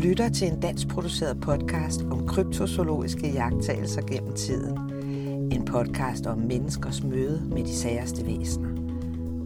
lytter 0.00 0.28
til 0.28 0.48
en 0.52 0.60
dansk 0.60 0.88
produceret 0.88 1.40
podcast 1.40 2.02
om 2.02 2.28
kryptozoologiske 2.28 3.32
jagttagelser 3.32 4.02
gennem 4.02 4.36
tiden. 4.36 4.78
En 5.52 5.64
podcast 5.64 6.26
om 6.26 6.38
menneskers 6.38 7.02
møde 7.02 7.48
med 7.48 7.64
de 7.64 7.76
særste 7.76 8.26
væsener. 8.26 8.68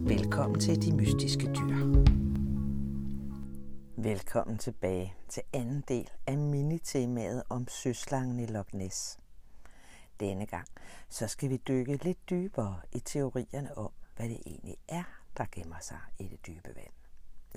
Velkommen 0.07 0.59
til 0.59 0.81
De 0.81 0.95
Mystiske 0.95 1.45
Dyr. 1.45 2.03
Velkommen 3.97 4.57
tilbage 4.57 5.13
til 5.29 5.43
anden 5.53 5.83
del 5.87 6.09
af 6.27 6.37
minitemaet 6.37 7.43
om 7.49 7.67
søslangen 7.67 8.39
i 8.39 8.45
Loch 8.45 8.75
Ness. 8.75 9.17
Denne 10.19 10.45
gang 10.45 10.67
så 11.09 11.27
skal 11.27 11.49
vi 11.49 11.57
dykke 11.67 11.99
lidt 12.03 12.29
dybere 12.29 12.79
i 12.93 12.99
teorierne 12.99 13.77
om, 13.77 13.91
hvad 14.15 14.29
det 14.29 14.39
egentlig 14.45 14.75
er, 14.89 15.03
der 15.37 15.45
gemmer 15.51 15.79
sig 15.81 15.99
i 16.19 16.23
det 16.23 16.47
dybe 16.47 16.69
vand. 16.75 17.04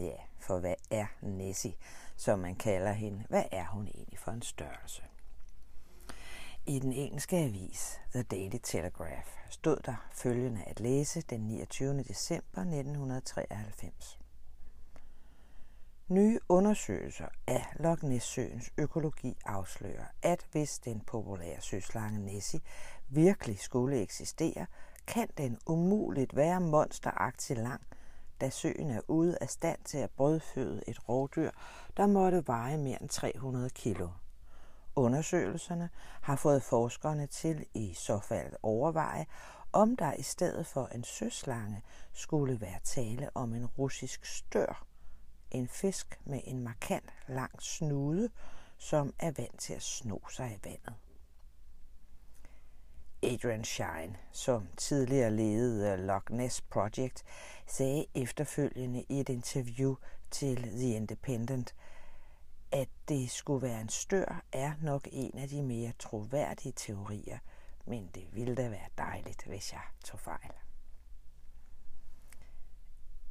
Ja, 0.01 0.17
for 0.39 0.59
hvad 0.59 0.75
er 0.91 1.07
Nessie, 1.21 1.75
som 2.17 2.39
man 2.39 2.55
kalder 2.55 2.93
hende? 2.93 3.25
Hvad 3.29 3.45
er 3.53 3.67
hun 3.67 3.89
egentlig 3.95 4.19
for 4.19 4.31
en 4.31 4.43
størrelse? 4.43 5.03
I 6.67 6.79
den 6.79 6.93
engelske 6.93 7.37
avis 7.37 8.01
The 8.13 8.23
Daily 8.23 8.59
Telegraph 8.63 9.29
stod 9.51 9.77
der 9.77 10.09
følgende 10.13 10.63
at 10.67 10.81
læse 10.81 11.21
den 11.21 11.41
29. 11.41 12.03
december 12.03 12.61
1993. 12.61 14.19
Nye 16.09 16.39
undersøgelser 16.49 17.29
af 17.47 17.67
Loch 17.77 18.05
Ness-søens 18.05 18.73
økologi 18.77 19.37
afslører, 19.45 20.07
at 20.23 20.47
hvis 20.53 20.79
den 20.79 21.01
populære 21.01 21.61
søslange 21.61 22.19
Nessie 22.19 22.61
virkelig 23.09 23.59
skulle 23.59 24.03
eksistere, 24.03 24.67
kan 25.07 25.29
den 25.39 25.59
umuligt 25.67 26.37
være 26.37 26.61
monsteragtig 26.61 27.57
lang– 27.57 27.83
da 28.41 28.51
søen 28.51 28.91
er 28.91 29.01
ude 29.09 29.39
af 29.41 29.51
stand 29.51 29.79
til 29.85 29.99
at 29.99 30.11
brødføde 30.11 30.83
et 30.87 31.09
rovdyr, 31.09 31.51
der 31.97 32.07
måtte 32.07 32.47
veje 32.47 32.79
mere 32.79 33.03
end 33.03 33.09
300 33.09 33.71
kilo. 33.71 34.09
Undersøgelserne 34.97 35.91
har 36.21 36.37
fået 36.37 36.63
forskerne 36.63 37.27
til 37.27 37.67
i 37.75 37.95
så 37.95 38.21
fald 38.21 38.53
overveje, 38.63 39.27
om 39.73 39.97
der 39.97 40.13
i 40.13 40.23
stedet 40.23 40.67
for 40.67 40.87
en 40.87 41.05
søslange 41.05 41.83
skulle 42.13 42.61
være 42.61 42.81
tale 42.85 43.31
om 43.35 43.55
en 43.55 43.67
russisk 43.67 44.27
stør, 44.27 44.85
en 45.51 45.69
fisk 45.69 46.21
med 46.25 46.41
en 46.45 46.61
markant 46.61 47.11
lang 47.29 47.63
snude, 47.63 48.31
som 48.79 49.15
er 49.19 49.33
vant 49.37 49.59
til 49.59 49.75
at 49.75 49.83
sno 49.83 50.29
sig 50.29 50.51
i 50.53 50.69
vandet. 50.69 50.95
Adrian 53.23 53.65
Shine, 53.65 54.17
som 54.33 54.69
tidligere 54.77 55.31
ledede 55.31 56.07
Loch 56.07 56.31
Ness 56.31 56.61
Project, 56.61 57.25
sagde 57.67 58.07
efterfølgende 58.15 59.05
i 59.09 59.21
et 59.21 59.29
interview 59.29 59.95
til 60.31 60.63
The 60.63 60.95
Independent, 60.95 61.75
at 62.73 62.89
det 63.09 63.31
skulle 63.31 63.63
være 63.63 63.81
en 63.81 63.89
stør, 63.89 64.43
er 64.53 64.73
nok 64.83 65.09
en 65.13 65.39
af 65.39 65.49
de 65.49 65.63
mere 65.63 65.93
troværdige 65.99 66.73
teorier, 66.77 67.39
men 67.87 68.11
det 68.15 68.29
ville 68.33 68.55
da 68.55 68.69
være 68.69 68.89
dejligt, 68.99 69.45
hvis 69.45 69.73
jeg 69.73 69.83
tog 70.05 70.21
fejl. 70.21 70.53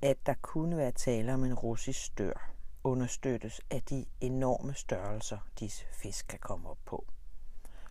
At 0.02 0.18
der 0.26 0.34
kunne 0.42 0.78
være 0.78 0.92
tale 0.92 1.34
om 1.34 1.44
en 1.44 1.54
russisk 1.54 2.06
stør, 2.06 2.52
understøttes 2.84 3.62
af 3.70 3.84
de 3.84 4.06
enorme 4.22 4.74
størrelser, 4.74 5.38
disse 5.60 5.86
fisk 5.92 6.28
kan 6.28 6.40
komme 6.40 6.70
op 6.70 6.80
på. 6.86 7.06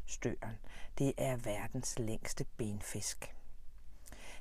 Støren, 0.06 0.58
det 0.98 1.12
er 1.18 1.36
verdens 1.36 1.98
længste 1.98 2.44
benfisk. 2.56 3.34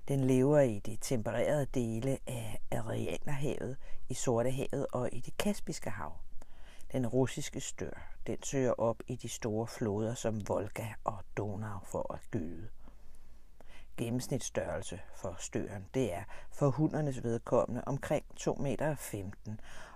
Den 0.08 0.24
lever 0.24 0.60
i 0.60 0.80
de 0.80 0.98
tempererede 1.02 1.66
dele 1.66 2.20
af 2.28 2.60
Arianerhavet, 2.72 3.78
i 4.10 4.14
Sortehavet 4.14 4.88
og 4.92 5.10
i 5.14 5.20
det 5.20 5.38
Kaspiske 5.38 5.90
hav. 5.90 6.14
Den 6.92 7.08
russiske 7.08 7.62
stør, 7.62 8.14
den 8.28 8.44
søger 8.44 8.72
op 8.72 9.04
i 9.08 9.16
de 9.16 9.30
store 9.30 9.68
floder 9.68 10.14
som 10.14 10.48
Volga 10.48 10.88
og 11.04 11.18
Donau 11.38 11.80
for 11.84 12.14
at 12.14 12.20
gyde. 12.32 12.70
Gennemsnitsstørrelse 13.98 15.02
for 15.16 15.36
støren, 15.40 15.86
det 15.94 16.14
er 16.14 16.24
for 16.52 16.70
hundernes 16.70 17.24
vedkommende 17.24 17.84
omkring 17.86 18.26
2,15 18.40 18.62
meter, 18.62 18.96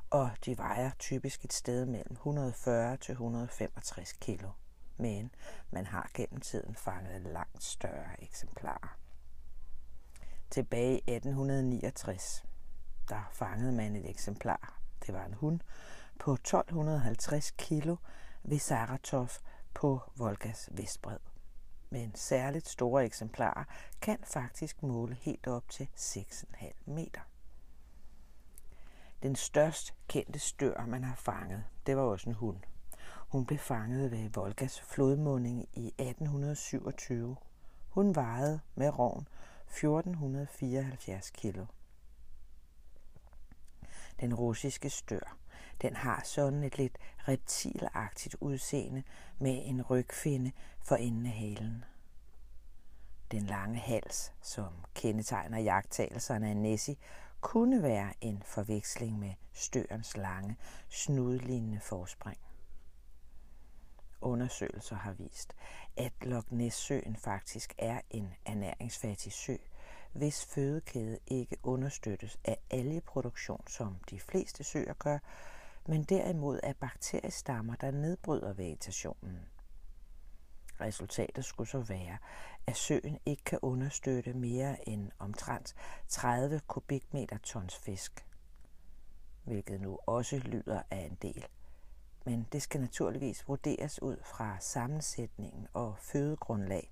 og 0.10 0.32
de 0.46 0.58
vejer 0.58 0.92
typisk 1.00 1.46
et 1.46 1.54
sted 1.54 1.86
mellem 1.86 2.12
140 2.12 2.98
til 2.98 3.12
165 3.12 4.14
kilo 4.14 4.50
men 5.00 5.32
man 5.72 5.86
har 5.86 6.10
gennem 6.14 6.42
tiden 6.42 6.76
fanget 6.76 7.22
langt 7.22 7.64
større 7.64 8.24
eksemplarer. 8.24 8.98
Tilbage 10.50 10.94
i 10.94 11.16
1869, 11.16 12.46
der 13.10 13.30
fangede 13.32 13.72
man 13.72 13.96
et 13.96 14.10
eksemplar. 14.10 14.80
Det 15.06 15.14
var 15.14 15.26
en 15.26 15.34
hund 15.34 15.60
på 16.20 16.34
1250 16.34 17.52
kilo 17.52 17.96
ved 18.44 18.60
Saratov 18.60 19.30
på 19.74 20.02
Volgas 20.16 20.70
vestbred. 20.72 21.20
Men 21.90 22.16
særligt 22.16 22.70
store 22.70 23.06
eksemplarer 23.06 23.64
kan 24.02 24.18
faktisk 24.24 24.84
måle 24.84 25.16
helt 25.16 25.48
op 25.48 25.70
til 25.70 25.90
6,5 25.96 26.74
meter. 26.86 27.22
Den 29.24 29.36
størst 29.36 29.94
kendte 30.08 30.40
stør, 30.40 30.86
man 30.86 31.04
har 31.04 31.16
fanget, 31.16 31.64
det 31.86 31.98
var 31.98 32.04
også 32.04 32.30
en 32.30 32.36
hund. 32.36 32.58
Hun 33.30 33.46
blev 33.46 33.60
fanget 33.60 34.12
ved 34.12 34.30
Volgas 34.30 34.82
flodmunding 34.82 35.70
i 35.74 35.88
1827. 35.88 37.36
Hun 37.90 38.16
vejede 38.16 38.60
med 38.76 39.00
rovn 39.00 39.28
1474 39.68 41.30
kilo. 41.30 41.66
Den 44.20 44.34
russiske 44.34 44.90
stør, 44.90 45.38
den 45.82 45.96
har 45.96 46.22
sådan 46.26 46.64
et 46.64 46.78
lidt 46.78 46.98
reptilagtigt 47.28 48.36
udseende 48.42 49.04
med 49.40 49.62
en 49.66 49.82
rygfinde 49.82 50.52
for 50.84 50.96
enden 50.96 51.26
af 51.26 51.32
halen. 51.32 51.86
Den 53.32 53.46
lange 53.46 53.80
hals, 53.80 54.34
som 54.42 54.74
kendetegner 54.94 55.60
jagttagelserne 55.60 56.50
af 56.50 56.58
Nessie, 56.58 56.96
kunne 57.42 57.84
være 57.84 58.14
en 58.22 58.44
forveksling 58.46 59.20
med 59.20 59.34
størens 59.54 60.18
lange, 60.18 60.58
snudlignende 60.90 61.80
forspring. 61.80 62.38
Undersøgelser 64.22 64.96
har 64.96 65.14
vist, 65.14 65.56
at 65.98 66.14
Loch 66.22 66.54
Ness-søen 66.54 67.16
faktisk 67.16 67.74
er 67.78 68.02
en 68.10 68.34
ernæringsfattig 68.46 69.34
sø, 69.34 69.56
hvis 70.14 70.46
fødekæde 70.46 71.20
ikke 71.28 71.58
understøttes 71.64 72.40
af 72.46 72.58
algeproduktion, 72.70 73.68
som 73.68 73.96
de 74.10 74.20
fleste 74.20 74.64
søer 74.64 74.94
gør, 74.94 75.20
men 75.88 76.04
derimod 76.04 76.60
af 76.64 76.76
bakteriestammer, 76.76 77.76
der 77.76 77.92
nedbryder 77.92 78.54
vegetationen. 78.54 79.40
Resultatet 80.82 81.46
skulle 81.46 81.70
så 81.70 81.80
være, 81.80 82.18
at 82.68 82.78
søen 82.78 83.20
ikke 83.26 83.44
kan 83.44 83.60
understøtte 83.62 84.34
mere 84.34 84.90
end 84.90 85.12
omtrent 85.20 85.76
30 86.08 86.62
kubikmeter 86.68 87.38
tons 87.38 87.78
fisk, 87.78 88.26
hvilket 89.44 89.82
nu 89.82 90.00
også 90.06 90.38
lyder 90.38 90.82
af 90.92 91.00
en 91.00 91.18
del– 91.22 91.46
men 92.26 92.48
det 92.52 92.62
skal 92.62 92.82
naturligvis 92.82 93.48
vurderes 93.48 94.02
ud 94.02 94.18
fra 94.24 94.58
sammensætningen 94.60 95.68
og 95.74 95.96
fødegrundlag, 95.98 96.92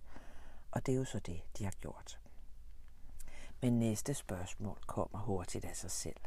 og 0.71 0.85
det 0.85 0.91
er 0.91 0.97
jo 0.97 1.05
så 1.05 1.19
det, 1.19 1.41
de 1.57 1.63
har 1.63 1.73
gjort. 1.81 2.19
Men 3.61 3.79
næste 3.79 4.13
spørgsmål 4.13 4.77
kommer 4.87 5.19
hurtigt 5.19 5.65
af 5.65 5.75
sig 5.75 5.91
selv. 5.91 6.19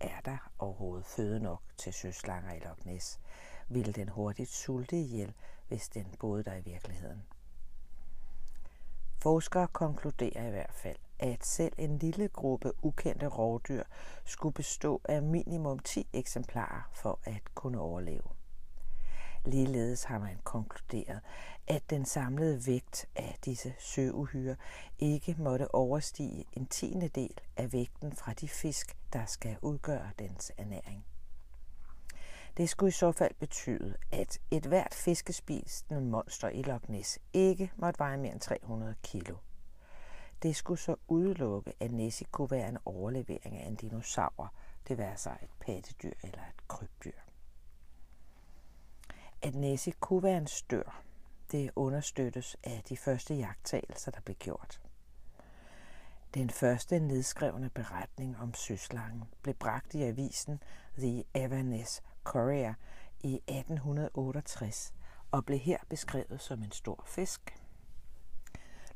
Er 0.00 0.20
der 0.24 0.50
overhovedet 0.58 1.06
føde 1.06 1.40
nok 1.40 1.62
til 1.76 1.92
søslanger 1.92 2.52
i 2.52 2.58
Loch 2.58 2.86
Ness? 2.86 3.20
Vil 3.68 3.96
den 3.96 4.08
hurtigt 4.08 4.50
sulte 4.50 4.96
ihjel, 4.96 5.34
hvis 5.68 5.88
den 5.88 6.06
boede 6.18 6.44
der 6.44 6.54
i 6.54 6.60
virkeligheden? 6.60 7.22
Forskere 9.22 9.66
konkluderer 9.66 10.46
i 10.46 10.50
hvert 10.50 10.74
fald, 10.74 10.96
at 11.18 11.46
selv 11.46 11.72
en 11.78 11.98
lille 11.98 12.28
gruppe 12.28 12.72
ukendte 12.82 13.26
rovdyr 13.26 13.82
skulle 14.24 14.54
bestå 14.54 15.00
af 15.04 15.22
minimum 15.22 15.78
10 15.78 16.08
eksemplarer 16.12 16.90
for 16.92 17.18
at 17.24 17.54
kunne 17.54 17.80
overleve. 17.80 18.39
Ligeledes 19.44 20.04
har 20.04 20.18
man 20.18 20.38
konkluderet, 20.44 21.20
at 21.66 21.90
den 21.90 22.04
samlede 22.04 22.66
vægt 22.66 23.08
af 23.16 23.38
disse 23.44 23.74
søuhyre 23.78 24.56
ikke 24.98 25.36
måtte 25.38 25.74
overstige 25.74 26.44
en 26.52 26.66
tiende 26.66 27.08
del 27.08 27.40
af 27.56 27.72
vægten 27.72 28.12
fra 28.12 28.32
de 28.32 28.48
fisk, 28.48 28.96
der 29.12 29.26
skal 29.26 29.56
udgøre 29.62 30.10
dens 30.18 30.52
ernæring. 30.58 31.04
Det 32.56 32.68
skulle 32.68 32.88
i 32.88 32.92
så 32.92 33.12
fald 33.12 33.34
betyde, 33.34 33.96
at 34.12 34.38
et 34.50 34.66
hvert 34.66 34.94
fiskespisende 34.94 36.00
monster 36.00 36.48
i 36.48 36.62
Loch 36.62 36.90
Ness 36.90 37.18
ikke 37.32 37.72
måtte 37.76 37.98
veje 37.98 38.16
mere 38.16 38.32
end 38.32 38.40
300 38.40 38.94
kilo. 39.02 39.36
Det 40.42 40.56
skulle 40.56 40.80
så 40.80 40.96
udelukke, 41.08 41.72
at 41.80 41.92
Nessie 41.92 42.26
kunne 42.30 42.50
være 42.50 42.68
en 42.68 42.78
overlevering 42.84 43.56
af 43.56 43.66
en 43.66 43.74
dinosaur, 43.74 44.52
det 44.88 44.98
være 44.98 45.16
sig 45.16 45.38
et 45.42 45.50
pattedyr 45.60 46.12
eller 46.22 46.40
et 46.40 46.68
krybdyr 46.68 47.29
at 49.42 49.54
Nessie 49.54 49.92
kunne 50.00 50.22
være 50.22 50.38
en 50.38 50.46
stør. 50.46 51.02
Det 51.52 51.70
understøttes 51.76 52.56
af 52.64 52.82
de 52.88 52.96
første 52.96 53.34
jagttagelser, 53.34 54.10
der 54.10 54.20
blev 54.20 54.36
gjort. 54.36 54.80
Den 56.34 56.50
første 56.50 57.00
nedskrevne 57.00 57.70
beretning 57.70 58.36
om 58.38 58.54
søslangen 58.54 59.24
blev 59.42 59.54
bragt 59.54 59.94
i 59.94 60.02
avisen 60.02 60.62
The 60.98 61.24
Everness 61.34 62.02
Courier 62.24 62.74
i 63.20 63.34
1868 63.34 64.94
og 65.30 65.44
blev 65.44 65.58
her 65.58 65.78
beskrevet 65.88 66.40
som 66.40 66.62
en 66.62 66.72
stor 66.72 67.04
fisk. 67.06 67.56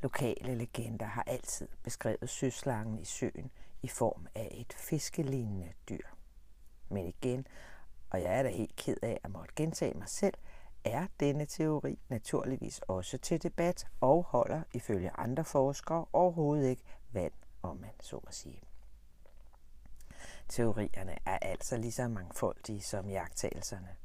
Lokale 0.02 0.54
legender 0.54 1.06
har 1.06 1.24
altid 1.26 1.68
beskrevet 1.82 2.30
søslangen 2.30 2.98
i 2.98 3.04
søen 3.04 3.50
i 3.82 3.88
form 3.88 4.26
af 4.34 4.48
et 4.52 4.72
fiskelignende 4.72 5.72
dyr. 5.88 6.06
Men 6.88 7.06
igen, 7.06 7.46
og 8.14 8.22
jeg 8.22 8.38
er 8.38 8.42
da 8.42 8.48
helt 8.48 8.76
ked 8.76 8.96
af 9.02 9.20
at 9.24 9.30
måtte 9.30 9.54
gentage 9.56 9.94
mig 9.94 10.08
selv, 10.08 10.34
er 10.84 11.06
denne 11.20 11.46
teori 11.46 11.98
naturligvis 12.08 12.78
også 12.78 13.18
til 13.18 13.42
debat 13.42 13.86
og 14.00 14.24
holder 14.24 14.62
ifølge 14.72 15.10
andre 15.10 15.44
forskere 15.44 16.06
overhovedet 16.12 16.68
ikke 16.68 16.82
vand, 17.12 17.32
om 17.62 17.76
man 17.76 17.90
så 18.00 18.16
må 18.24 18.30
sige. 18.30 18.60
Teorierne 20.48 21.18
er 21.26 21.38
altså 21.38 21.76
lige 21.76 21.92
så 21.92 22.08
mangfoldige 22.08 22.82
som 22.82 23.10
jagttagelserne. 23.10 23.96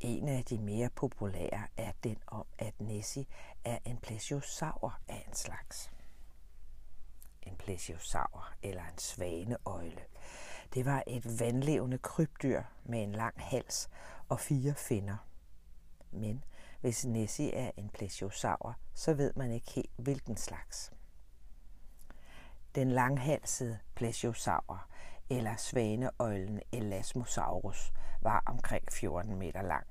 En 0.00 0.28
af 0.28 0.44
de 0.44 0.58
mere 0.58 0.90
populære 0.90 1.66
er 1.76 1.92
den 2.04 2.18
om, 2.26 2.46
at 2.58 2.80
Nessie 2.80 3.26
er 3.64 3.78
en 3.84 3.96
plesiosaur 3.96 4.98
af 5.08 5.24
en 5.28 5.34
slags. 5.34 5.90
En 7.42 7.56
plesiosaur 7.56 8.52
eller 8.62 8.82
en 8.82 8.98
svaneøgle. 8.98 10.02
Det 10.74 10.84
var 10.84 11.02
et 11.06 11.40
vandlevende 11.40 11.98
krybdyr 11.98 12.62
med 12.84 13.02
en 13.02 13.12
lang 13.12 13.34
hals 13.36 13.90
og 14.28 14.40
fire 14.40 14.74
finner. 14.74 15.16
Men 16.10 16.44
hvis 16.80 17.06
Nessie 17.06 17.54
er 17.54 17.70
en 17.76 17.88
plesiosaur, 17.88 18.74
så 18.94 19.14
ved 19.14 19.32
man 19.36 19.50
ikke 19.50 19.70
helt, 19.70 19.90
hvilken 19.96 20.36
slags. 20.36 20.92
Den 22.74 22.90
langhalsede 22.90 23.78
plesiosaur, 23.94 24.86
eller 25.30 25.56
svaneøjlen 25.56 26.60
Elasmosaurus, 26.72 27.92
var 28.22 28.42
omkring 28.46 28.92
14 28.92 29.36
meter 29.36 29.62
lang, 29.62 29.86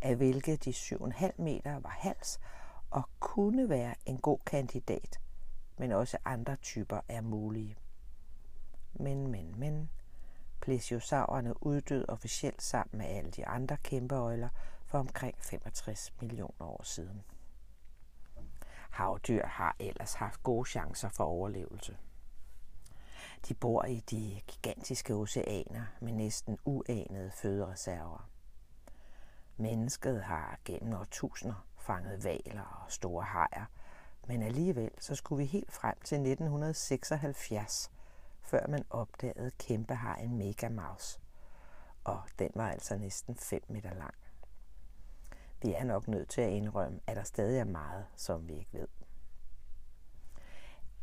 af 0.00 0.16
hvilket 0.16 0.64
de 0.64 0.70
7,5 0.70 1.42
meter 1.42 1.78
var 1.78 1.96
hals 1.98 2.40
og 2.90 3.02
kunne 3.20 3.68
være 3.68 3.94
en 4.06 4.18
god 4.18 4.38
kandidat, 4.46 5.20
men 5.76 5.92
også 5.92 6.18
andre 6.24 6.56
typer 6.56 7.00
er 7.08 7.20
mulige. 7.20 7.76
Men, 8.92 9.26
men, 9.26 9.60
men, 9.60 9.90
plesiosaurerne 10.60 11.66
uddøde 11.66 12.04
officielt 12.08 12.62
sammen 12.62 12.98
med 12.98 13.06
alle 13.06 13.30
de 13.30 13.46
andre 13.46 13.76
kæmpeøjler 13.76 14.48
for 14.86 14.98
omkring 14.98 15.34
65 15.38 16.12
millioner 16.20 16.66
år 16.66 16.82
siden. 16.82 17.22
Havdyr 18.90 19.46
har 19.46 19.76
ellers 19.78 20.14
haft 20.14 20.42
gode 20.42 20.68
chancer 20.68 21.08
for 21.08 21.24
overlevelse. 21.24 21.96
De 23.48 23.54
bor 23.54 23.84
i 23.84 24.00
de 24.10 24.40
gigantiske 24.46 25.14
oceaner 25.14 25.84
med 26.00 26.12
næsten 26.12 26.58
uanede 26.64 27.30
fødereserver. 27.30 28.28
Mennesket 29.56 30.22
har 30.22 30.58
gennem 30.64 30.94
årtusinder 30.94 31.66
fanget 31.78 32.24
valer 32.24 32.82
og 32.84 32.92
store 32.92 33.24
hajer, 33.24 33.64
men 34.26 34.42
alligevel 34.42 34.90
så 34.98 35.14
skulle 35.14 35.38
vi 35.38 35.44
helt 35.44 35.72
frem 35.72 35.94
til 36.04 36.16
1976, 36.16 37.90
før 38.50 38.66
man 38.66 38.84
opdagede 38.90 39.50
kæmpehajen 39.58 40.38
Megamouse. 40.38 41.20
Og 42.04 42.22
den 42.38 42.50
var 42.54 42.70
altså 42.70 42.96
næsten 42.96 43.36
5 43.36 43.62
meter 43.68 43.94
lang. 43.94 44.14
Vi 45.62 45.72
er 45.72 45.84
nok 45.84 46.08
nødt 46.08 46.28
til 46.28 46.40
at 46.40 46.50
indrømme, 46.50 47.00
at 47.06 47.16
der 47.16 47.22
stadig 47.22 47.58
er 47.58 47.64
meget, 47.64 48.06
som 48.16 48.48
vi 48.48 48.52
ikke 48.52 48.72
ved. 48.72 48.88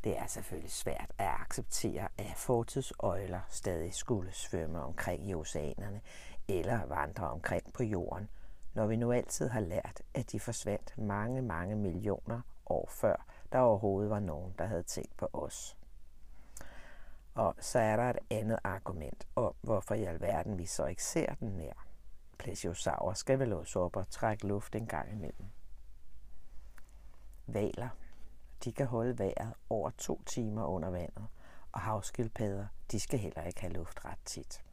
Det 0.03 0.17
er 0.17 0.27
selvfølgelig 0.27 0.71
svært 0.71 1.11
at 1.17 1.27
acceptere, 1.27 2.07
at 2.17 2.35
fortidsøjler 2.35 3.41
stadig 3.49 3.93
skulle 3.93 4.31
svømme 4.31 4.81
omkring 4.81 5.29
i 5.29 5.33
oceanerne 5.33 6.01
eller 6.47 6.85
vandre 6.85 7.29
omkring 7.29 7.73
på 7.73 7.83
jorden, 7.83 8.29
når 8.73 8.87
vi 8.87 8.95
nu 8.95 9.11
altid 9.11 9.49
har 9.49 9.59
lært, 9.59 10.01
at 10.13 10.31
de 10.31 10.39
forsvandt 10.39 10.97
mange, 10.97 11.41
mange 11.41 11.75
millioner 11.75 12.41
år 12.65 12.87
før 12.89 13.25
der 13.51 13.59
overhovedet 13.59 14.09
var 14.09 14.19
nogen, 14.19 14.55
der 14.57 14.65
havde 14.65 14.83
tænkt 14.83 15.17
på 15.17 15.29
os. 15.33 15.76
Og 17.37 17.55
så 17.59 17.79
er 17.79 17.95
der 17.95 18.09
et 18.09 18.19
andet 18.29 18.59
argument 18.63 19.27
om, 19.35 19.53
hvorfor 19.61 19.95
i 19.95 20.03
alverden 20.03 20.57
vi 20.57 20.65
så 20.65 20.85
ikke 20.85 21.03
ser 21.03 21.33
den 21.33 21.57
mere. 21.57 21.73
Plesiosaurer 22.37 23.13
skal 23.13 23.39
vel 23.39 23.53
også 23.53 23.79
op 23.79 23.95
og 23.95 24.09
trække 24.09 24.47
luft 24.47 24.75
en 24.75 24.87
gang 24.87 25.11
imellem. 25.11 25.45
Valer 27.47 27.89
de 28.63 28.71
kan 28.71 28.85
holde 28.85 29.19
vejret 29.19 29.53
over 29.69 29.89
to 29.89 30.21
timer 30.25 30.65
under 30.65 30.89
vandet, 30.89 31.27
og 31.71 31.81
havskildpadder, 31.81 32.67
de 32.91 32.99
skal 32.99 33.19
heller 33.19 33.43
ikke 33.43 33.61
have 33.61 33.73
luft 33.73 34.05
ret 34.05 34.19
tit. 34.25 34.63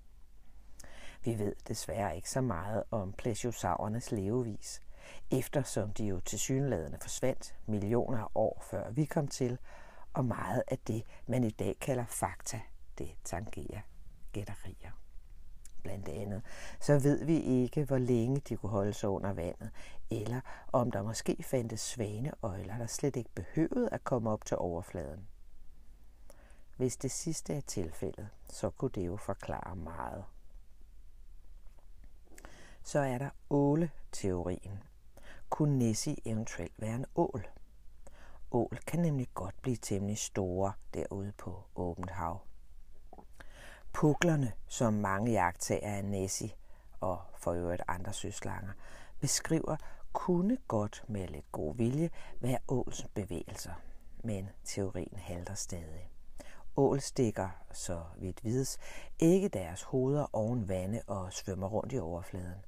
Vi 1.24 1.38
ved 1.38 1.54
desværre 1.68 2.16
ikke 2.16 2.30
så 2.30 2.40
meget 2.40 2.84
om 2.90 3.12
plesiosaurernes 3.12 4.12
levevis, 4.12 4.80
eftersom 5.30 5.92
de 5.92 6.04
jo 6.04 6.20
til 6.20 6.38
forsvandt 7.02 7.56
millioner 7.66 8.18
af 8.18 8.28
år 8.34 8.62
før 8.70 8.90
vi 8.90 9.04
kom 9.04 9.28
til, 9.28 9.58
og 10.14 10.24
meget 10.24 10.62
af 10.68 10.78
det, 10.78 11.02
man 11.26 11.44
i 11.44 11.50
dag 11.50 11.76
kalder 11.80 12.04
fakta, 12.06 12.60
det 12.98 13.16
tangerer 13.24 13.80
gætterier 14.32 14.90
blandt 15.84 16.08
andet, 16.08 16.42
så 16.80 16.98
ved 16.98 17.24
vi 17.24 17.40
ikke, 17.40 17.84
hvor 17.84 17.98
længe 17.98 18.40
de 18.40 18.56
kunne 18.56 18.70
holde 18.70 18.92
sig 18.92 19.08
under 19.08 19.32
vandet, 19.32 19.70
eller 20.10 20.40
om 20.72 20.90
der 20.90 21.02
måske 21.02 21.36
fandtes 21.42 21.80
svaneøjler, 21.80 22.78
der 22.78 22.86
slet 22.86 23.16
ikke 23.16 23.30
behøvede 23.34 23.88
at 23.92 24.04
komme 24.04 24.30
op 24.30 24.44
til 24.44 24.56
overfladen. 24.56 25.28
Hvis 26.76 26.96
det 26.96 27.10
sidste 27.10 27.54
er 27.54 27.60
tilfældet, 27.60 28.28
så 28.48 28.70
kunne 28.70 28.90
det 28.94 29.06
jo 29.06 29.16
forklare 29.16 29.76
meget. 29.76 30.24
Så 32.82 32.98
er 32.98 33.18
der 33.18 33.30
åle-teorien. 33.50 34.82
Kunne 35.50 35.78
Nessie 35.78 36.16
eventuelt 36.24 36.80
være 36.80 36.94
en 36.94 37.06
ål? 37.16 37.46
Ål 38.52 38.78
kan 38.86 39.00
nemlig 39.00 39.28
godt 39.34 39.62
blive 39.62 39.76
temmelig 39.76 40.18
store 40.18 40.72
derude 40.94 41.32
på 41.38 41.64
åbent 41.74 42.10
hav. 42.10 42.40
Puklerne, 43.92 44.52
som 44.68 44.94
mange 44.94 45.32
jagttager 45.32 45.96
af 45.96 46.04
Nessie 46.04 46.50
og 47.00 47.18
for 47.36 47.52
øvrigt 47.52 47.82
andre 47.88 48.12
søslanger, 48.12 48.72
beskriver, 49.20 49.76
kunne 50.12 50.58
godt 50.68 51.04
med 51.08 51.28
lidt 51.28 51.52
god 51.52 51.76
vilje 51.76 52.10
være 52.40 52.58
åls 52.68 53.06
bevægelser. 53.14 53.74
Men 54.24 54.48
teorien 54.64 55.18
halter 55.18 55.54
stadig. 55.54 56.10
Ål 56.76 57.00
stikker, 57.00 57.48
så 57.72 58.02
vidt 58.18 58.44
vides, 58.44 58.78
ikke 59.18 59.48
deres 59.48 59.82
hoveder 59.82 60.26
oven 60.32 60.68
vande 60.68 61.02
og 61.06 61.32
svømmer 61.32 61.68
rundt 61.68 61.92
i 61.92 61.98
overfladen. 61.98 62.64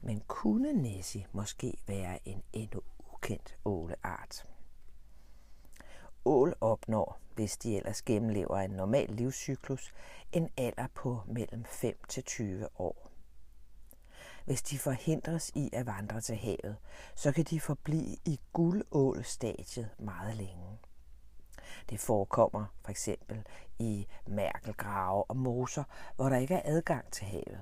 Men 0.00 0.22
kunne 0.26 0.72
Nessie 0.72 1.26
måske 1.32 1.76
være 1.86 2.28
en 2.28 2.42
endnu 2.52 2.80
ukendt 3.12 3.58
åleart? 3.64 4.49
Ål 6.24 6.54
opnår, 6.60 7.18
hvis 7.34 7.56
de 7.56 7.76
ellers 7.76 8.02
gennemlever 8.02 8.56
en 8.56 8.70
normal 8.70 9.08
livscyklus, 9.08 9.92
en 10.32 10.48
alder 10.56 10.86
på 10.94 11.20
mellem 11.26 11.64
5 11.64 11.96
til 12.08 12.24
20 12.24 12.68
år. 12.80 13.10
Hvis 14.44 14.62
de 14.62 14.78
forhindres 14.78 15.50
i 15.54 15.70
at 15.72 15.86
vandre 15.86 16.20
til 16.20 16.36
havet, 16.36 16.76
så 17.14 17.32
kan 17.32 17.44
de 17.44 17.60
forblive 17.60 18.16
i 18.24 18.40
guldålstadiet 18.52 19.90
meget 19.98 20.36
længe. 20.36 20.78
Det 21.90 22.00
forekommer 22.00 22.64
for 22.82 22.90
eksempel 22.90 23.46
i 23.78 24.06
mærkelgrave 24.26 25.24
og 25.24 25.36
moser, 25.36 25.84
hvor 26.16 26.28
der 26.28 26.36
ikke 26.36 26.54
er 26.54 26.62
adgang 26.64 27.12
til 27.12 27.26
havet. 27.26 27.60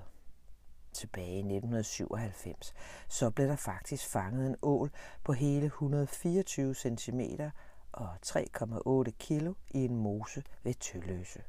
Tilbage 0.93 1.35
i 1.35 1.38
1997, 1.38 2.75
så 3.09 3.31
blev 3.31 3.49
der 3.49 3.57
faktisk 3.57 4.07
fanget 4.07 4.47
en 4.47 4.57
ål 4.62 4.91
på 5.25 5.33
hele 5.33 5.67
124 5.67 6.75
cm 6.75 7.21
og 7.99 8.17
3,8 8.26 9.11
kilo 9.19 9.55
i 9.71 9.85
en 9.85 9.97
mose 9.97 10.43
ved 10.62 10.75
Tølløse. 10.75 11.43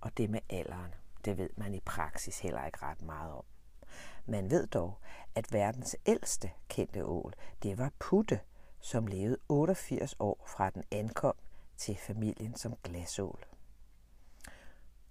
Og 0.00 0.16
det 0.16 0.30
med 0.30 0.40
alderen, 0.50 0.94
det 1.24 1.38
ved 1.38 1.50
man 1.56 1.74
i 1.74 1.80
praksis 1.80 2.38
heller 2.38 2.66
ikke 2.66 2.82
ret 2.82 3.02
meget 3.02 3.32
om. 3.32 3.44
Man 4.26 4.50
ved 4.50 4.66
dog, 4.66 4.98
at 5.34 5.52
verdens 5.52 5.96
ældste 6.06 6.50
kendte 6.68 7.04
ål, 7.04 7.34
det 7.62 7.78
var 7.78 7.90
Putte, 7.98 8.40
som 8.80 9.06
levede 9.06 9.38
88 9.48 10.16
år 10.18 10.44
fra 10.46 10.70
den 10.70 10.84
ankom 10.90 11.34
til 11.76 11.96
familien 11.96 12.54
som 12.56 12.76
glasål. 12.82 13.44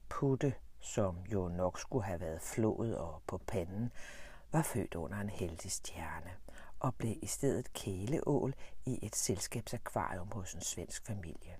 Putte, 0.09 0.53
som 0.79 1.17
jo 1.33 1.47
nok 1.47 1.79
skulle 1.79 2.05
have 2.05 2.19
været 2.19 2.41
flået 2.41 2.97
og 2.97 3.21
på 3.27 3.37
panden, 3.37 3.91
var 4.51 4.61
født 4.61 4.95
under 4.95 5.17
en 5.17 5.29
heldig 5.29 5.71
stjerne 5.71 6.31
og 6.83 6.95
blev 6.95 7.15
i 7.21 7.27
stedet 7.27 7.73
kæleål 7.73 8.53
i 8.85 8.99
et 9.05 9.15
selskabsakvarium 9.15 10.31
hos 10.31 10.53
en 10.53 10.61
svensk 10.61 11.05
familie. 11.05 11.55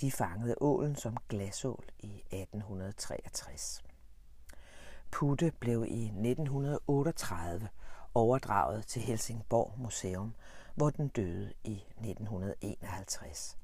De 0.00 0.12
fangede 0.12 0.54
ålen 0.60 0.96
som 0.96 1.16
glasål 1.28 1.84
i 1.98 2.16
1863. 2.16 3.84
Putte 5.10 5.52
blev 5.60 5.84
i 5.88 6.04
1938 6.04 7.68
overdraget 8.14 8.86
til 8.86 9.02
Helsingborg 9.02 9.74
Museum, 9.78 10.34
hvor 10.74 10.90
den 10.90 11.08
døde 11.08 11.52
i 11.64 11.74
1951. 11.74 13.58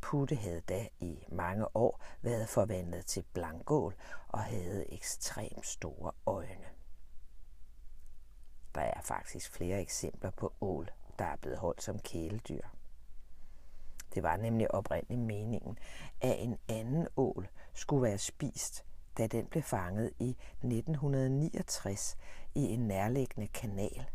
Putte 0.00 0.36
havde 0.36 0.60
da 0.60 0.86
i 1.00 1.24
mange 1.28 1.76
år 1.76 2.04
været 2.22 2.48
forvandlet 2.48 3.06
til 3.06 3.24
blankål 3.32 3.94
og 4.28 4.40
havde 4.40 4.92
ekstremt 4.92 5.66
store 5.66 6.12
øjne 6.26 6.67
der 8.78 8.84
er 8.84 9.00
faktisk 9.02 9.52
flere 9.52 9.80
eksempler 9.80 10.30
på 10.30 10.52
ål, 10.60 10.90
der 11.18 11.24
er 11.24 11.36
blevet 11.36 11.58
holdt 11.58 11.82
som 11.82 11.98
kæledyr. 11.98 12.62
Det 14.14 14.22
var 14.22 14.36
nemlig 14.36 14.74
oprindeligt 14.74 15.20
meningen, 15.20 15.78
at 16.20 16.36
en 16.38 16.58
anden 16.68 17.06
ål 17.16 17.48
skulle 17.74 18.02
være 18.02 18.18
spist, 18.18 18.84
da 19.18 19.26
den 19.26 19.46
blev 19.46 19.62
fanget 19.62 20.12
i 20.18 20.30
1969 20.30 22.16
i 22.54 22.60
en 22.60 22.80
nærliggende 22.80 23.48
kanal. 23.48 24.10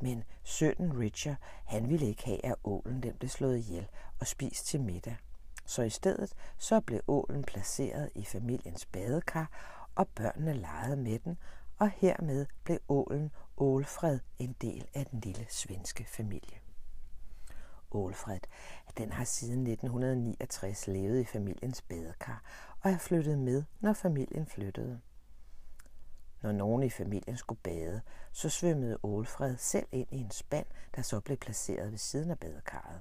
Men 0.00 0.24
sønnen 0.44 0.98
Richard, 1.00 1.36
han 1.64 1.88
ville 1.88 2.06
ikke 2.06 2.24
have, 2.24 2.46
at 2.46 2.54
ålen 2.64 3.02
den 3.02 3.14
blev 3.14 3.28
slået 3.28 3.58
ihjel 3.58 3.88
og 4.20 4.26
spist 4.26 4.66
til 4.66 4.80
middag. 4.80 5.16
Så 5.66 5.82
i 5.82 5.90
stedet 5.90 6.34
så 6.58 6.80
blev 6.80 7.00
ålen 7.08 7.44
placeret 7.44 8.10
i 8.14 8.24
familiens 8.24 8.86
badekar, 8.86 9.50
og 9.94 10.08
børnene 10.08 10.52
legede 10.52 10.96
med 10.96 11.18
den, 11.18 11.38
og 11.78 11.90
hermed 11.90 12.46
blev 12.64 12.78
ålen 12.88 13.30
Ålfred 13.56 14.20
en 14.38 14.56
del 14.60 14.88
af 14.94 15.06
den 15.06 15.20
lille 15.20 15.46
svenske 15.48 16.04
familie. 16.04 16.58
Ålfred, 17.90 18.40
den 18.98 19.12
har 19.12 19.24
siden 19.24 19.66
1969 19.66 20.86
levet 20.86 21.20
i 21.20 21.24
familiens 21.24 21.82
badekar 21.82 22.42
og 22.80 22.90
er 22.90 22.98
flyttet 22.98 23.38
med, 23.38 23.64
når 23.80 23.92
familien 23.92 24.46
flyttede. 24.46 25.00
Når 26.42 26.52
nogen 26.52 26.82
i 26.82 26.90
familien 26.90 27.36
skulle 27.36 27.60
bade, 27.62 28.00
så 28.32 28.48
svømmede 28.48 28.98
Ålfred 29.02 29.56
selv 29.56 29.86
ind 29.92 30.08
i 30.12 30.16
en 30.16 30.30
spand, 30.30 30.66
der 30.96 31.02
så 31.02 31.20
blev 31.20 31.36
placeret 31.36 31.90
ved 31.90 31.98
siden 31.98 32.30
af 32.30 32.38
badekarret. 32.38 33.00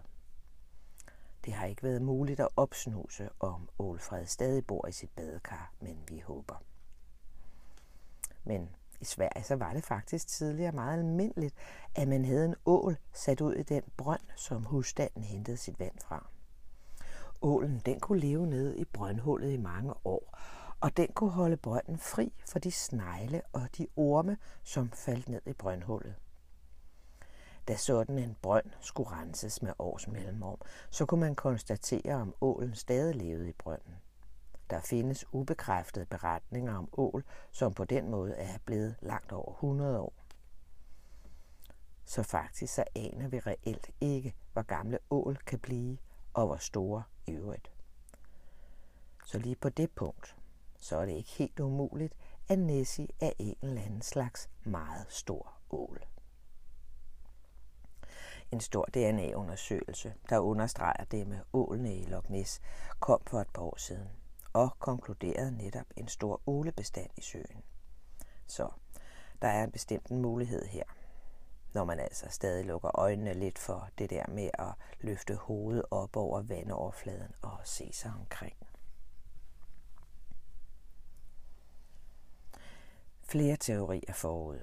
Det 1.46 1.54
har 1.54 1.66
ikke 1.66 1.84
været 1.84 2.02
muligt 2.02 2.40
at 2.40 2.48
opsnuse, 2.56 3.30
om 3.40 3.70
Ålfred 3.80 4.26
stadig 4.26 4.66
bor 4.66 4.88
i 4.88 4.92
sit 4.92 5.10
badekar, 5.16 5.74
men 5.80 6.04
vi 6.08 6.20
håber. 6.20 6.64
Men 8.44 8.76
i 9.04 9.06
Sverige 9.06 9.44
så 9.44 9.56
var 9.56 9.74
det 9.74 9.84
faktisk 9.84 10.28
tidligere 10.28 10.72
meget 10.72 11.00
almindeligt, 11.00 11.56
at 11.96 12.08
man 12.08 12.26
havde 12.26 12.46
en 12.46 12.56
ål 12.66 12.98
sat 13.14 13.42
ud 13.42 13.54
i 13.54 13.64
den 13.64 13.84
brønd, 13.98 14.22
som 14.36 14.64
husstanden 14.64 15.24
hentede 15.24 15.58
sit 15.58 15.80
vand 15.80 16.00
fra. 16.00 16.28
Ålen 17.42 17.82
den 17.86 18.00
kunne 18.00 18.20
leve 18.20 18.48
nede 18.48 18.78
i 18.78 18.86
brøndhullet 18.86 19.52
i 19.52 19.58
mange 19.58 19.94
år, 20.06 20.40
og 20.80 20.98
den 20.98 21.08
kunne 21.14 21.30
holde 21.32 21.58
brønden 21.58 21.98
fri 21.98 22.34
for 22.50 22.60
de 22.60 22.72
snegle 22.72 23.42
og 23.54 23.68
de 23.78 23.88
orme, 23.96 24.38
som 24.64 24.92
faldt 24.92 25.30
ned 25.30 25.42
i 25.46 25.54
brøndhullet. 25.54 26.16
Da 27.68 27.76
sådan 27.76 28.18
en 28.18 28.36
brønd 28.42 28.66
skulle 28.82 29.12
renses 29.12 29.62
med 29.62 29.74
års 29.80 30.08
mellemrum, 30.08 30.58
så 30.90 31.06
kunne 31.06 31.20
man 31.20 31.36
konstatere, 31.36 32.16
om 32.16 32.36
ålen 32.42 32.76
stadig 32.76 33.16
levede 33.16 33.50
i 33.50 33.54
brønden. 33.54 33.96
Der 34.70 34.80
findes 34.80 35.26
ubekræftede 35.32 36.06
beretninger 36.06 36.78
om 36.78 36.90
ål, 36.98 37.24
som 37.52 37.74
på 37.74 37.86
den 37.86 38.10
måde 38.10 38.36
er 38.36 38.58
blevet 38.66 38.96
langt 39.02 39.32
over 39.32 39.52
100 39.52 40.00
år. 40.00 40.14
Så 42.06 42.24
faktisk 42.24 42.74
så 42.74 42.84
aner 42.96 43.28
vi 43.28 43.40
reelt 43.40 43.90
ikke, 44.02 44.36
hvor 44.54 44.62
gamle 44.62 45.00
ål 45.12 45.38
kan 45.46 45.60
blive, 45.60 45.98
og 46.34 46.48
hvor 46.48 46.58
store 46.58 47.04
i 47.28 47.32
øvrigt. 47.32 47.72
Så 49.26 49.40
lige 49.40 49.56
på 49.56 49.70
det 49.70 49.92
punkt, 49.92 50.36
så 50.78 50.98
er 50.98 51.06
det 51.06 51.14
ikke 51.14 51.30
helt 51.30 51.60
umuligt, 51.60 52.14
at 52.50 52.60
Nessie 52.60 53.08
er 53.20 53.32
en 53.40 53.58
eller 53.62 53.82
anden 53.82 54.02
slags 54.02 54.50
meget 54.64 55.06
stor 55.10 55.54
ål. 55.72 56.00
En 58.52 58.60
stor 58.60 58.86
DNA-undersøgelse, 58.86 60.14
der 60.30 60.40
understreger 60.40 61.04
det 61.04 61.28
med 61.28 61.40
ålene 61.54 61.96
i 61.96 62.06
Loch 62.06 62.32
Ness, 62.32 62.62
kom 63.00 63.22
for 63.28 63.42
et 63.42 63.50
par 63.54 63.62
år 63.62 63.78
siden 63.78 64.10
og 64.54 64.80
konkluderede 64.80 65.58
netop 65.58 65.86
en 65.98 66.08
stor 66.08 66.42
ålebestand 66.48 67.10
i 67.18 67.22
søen. 67.22 67.64
Så 68.48 68.70
der 69.42 69.48
er 69.48 69.64
en 69.64 69.72
bestemt 69.72 70.12
mulighed 70.12 70.66
her, 70.66 70.84
når 71.74 71.84
man 71.84 72.00
altså 72.00 72.26
stadig 72.30 72.66
lukker 72.66 73.00
øjnene 73.00 73.34
lidt 73.34 73.60
for 73.60 73.90
det 73.98 74.10
der 74.10 74.26
med 74.28 74.50
at 74.54 74.74
løfte 75.00 75.36
hovedet 75.36 75.86
op 75.92 76.18
over 76.18 76.42
vandoverfladen 76.42 77.32
og 77.42 77.58
se 77.64 77.94
sig 77.94 78.12
omkring. 78.20 78.56
Flere 83.22 83.58
teorier 83.58 84.14
forud. 84.14 84.60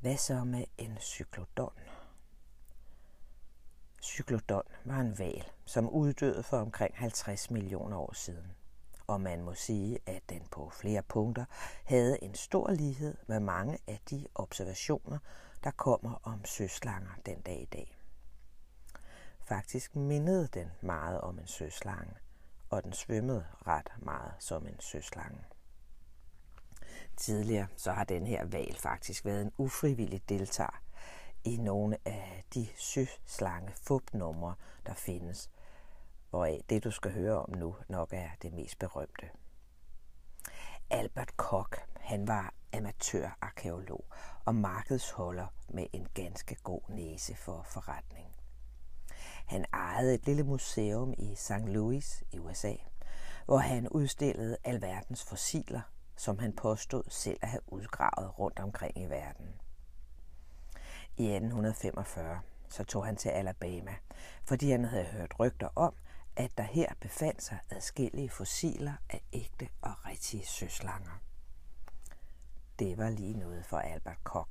Hvad 0.00 0.16
så 0.16 0.44
med 0.44 0.64
en 0.78 0.98
cyklodon? 1.00 1.72
Cyklodon 4.02 4.62
var 4.84 5.00
en 5.00 5.18
val, 5.18 5.44
som 5.64 5.90
uddøde 5.90 6.42
for 6.42 6.56
omkring 6.56 6.96
50 6.96 7.50
millioner 7.50 7.96
år 7.96 8.12
siden 8.12 8.52
og 9.10 9.20
man 9.20 9.42
må 9.42 9.54
sige, 9.54 9.98
at 10.06 10.22
den 10.28 10.42
på 10.50 10.70
flere 10.70 11.02
punkter 11.02 11.44
havde 11.84 12.24
en 12.24 12.34
stor 12.34 12.70
lighed 12.70 13.16
med 13.26 13.40
mange 13.40 13.78
af 13.86 14.00
de 14.10 14.26
observationer, 14.34 15.18
der 15.64 15.70
kommer 15.70 16.20
om 16.22 16.44
søslanger 16.44 17.10
den 17.26 17.40
dag 17.40 17.62
i 17.62 17.64
dag. 17.64 17.96
Faktisk 19.44 19.96
mindede 19.96 20.48
den 20.54 20.70
meget 20.80 21.20
om 21.20 21.38
en 21.38 21.46
søslange, 21.46 22.14
og 22.70 22.84
den 22.84 22.92
svømmede 22.92 23.46
ret 23.66 23.92
meget 23.98 24.32
som 24.38 24.66
en 24.66 24.80
søslange. 24.80 25.44
Tidligere 27.16 27.66
så 27.76 27.92
har 27.92 28.04
den 28.04 28.26
her 28.26 28.44
val 28.44 28.76
faktisk 28.76 29.24
været 29.24 29.42
en 29.42 29.52
ufrivillig 29.58 30.28
deltager 30.28 30.82
i 31.44 31.56
nogle 31.56 31.96
af 32.04 32.44
de 32.54 32.68
søslange 32.76 33.72
fupnumre, 33.74 34.54
der 34.86 34.94
findes, 34.94 35.50
hvoraf 36.30 36.60
det, 36.70 36.84
du 36.84 36.90
skal 36.90 37.12
høre 37.12 37.38
om 37.38 37.50
nu, 37.50 37.76
nok 37.88 38.12
er 38.12 38.28
det 38.42 38.52
mest 38.52 38.78
berømte. 38.78 39.30
Albert 40.90 41.36
Koch, 41.36 41.80
han 41.96 42.28
var 42.28 42.54
amatørarkeolog 42.72 44.04
og 44.44 44.54
markedsholder 44.54 45.46
med 45.68 45.86
en 45.92 46.06
ganske 46.14 46.54
god 46.54 46.80
næse 46.88 47.36
for 47.36 47.62
forretning. 47.62 48.28
Han 49.46 49.64
ejede 49.72 50.14
et 50.14 50.26
lille 50.26 50.42
museum 50.42 51.14
i 51.18 51.34
St. 51.34 51.66
Louis 51.66 52.24
i 52.32 52.38
USA, 52.38 52.74
hvor 53.44 53.58
han 53.58 53.88
udstillede 53.88 54.56
alverdens 54.64 55.24
fossiler, 55.24 55.80
som 56.16 56.38
han 56.38 56.52
påstod 56.52 57.02
selv 57.08 57.38
at 57.42 57.48
have 57.48 57.62
udgravet 57.66 58.38
rundt 58.38 58.58
omkring 58.58 58.98
i 58.98 59.06
verden. 59.06 59.60
I 61.16 61.26
1845 61.26 62.40
så 62.68 62.84
tog 62.84 63.06
han 63.06 63.16
til 63.16 63.28
Alabama, 63.28 63.94
fordi 64.44 64.70
han 64.70 64.84
havde 64.84 65.04
hørt 65.04 65.40
rygter 65.40 65.68
om, 65.76 65.94
at 66.40 66.58
der 66.58 66.62
her 66.62 66.88
befandt 67.00 67.42
sig 67.42 67.58
adskillige 67.70 68.30
fossiler 68.30 68.92
af 69.10 69.22
ægte 69.32 69.68
og 69.80 70.06
rigtige 70.06 70.46
søslanger. 70.46 71.22
Det 72.78 72.98
var 72.98 73.10
lige 73.10 73.38
noget 73.38 73.66
for 73.66 73.78
Albert 73.78 74.24
Koch, 74.24 74.50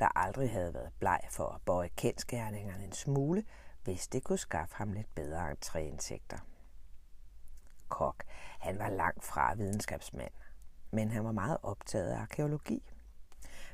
der 0.00 0.18
aldrig 0.18 0.50
havde 0.50 0.74
været 0.74 0.92
bleg 0.98 1.20
for 1.30 1.48
at 1.48 1.60
bøje 1.62 1.88
kendskærningerne 1.88 2.84
en 2.84 2.92
smule, 2.92 3.44
hvis 3.84 4.08
det 4.08 4.24
kunne 4.24 4.38
skaffe 4.38 4.74
ham 4.76 4.92
lidt 4.92 5.14
bedre 5.14 5.52
entréindtægter. 5.52 6.38
Koch, 7.88 8.18
han 8.60 8.78
var 8.78 8.88
langt 8.88 9.24
fra 9.24 9.54
videnskabsmand, 9.54 10.32
men 10.90 11.10
han 11.10 11.24
var 11.24 11.32
meget 11.32 11.58
optaget 11.62 12.10
af 12.10 12.18
arkeologi. 12.18 12.92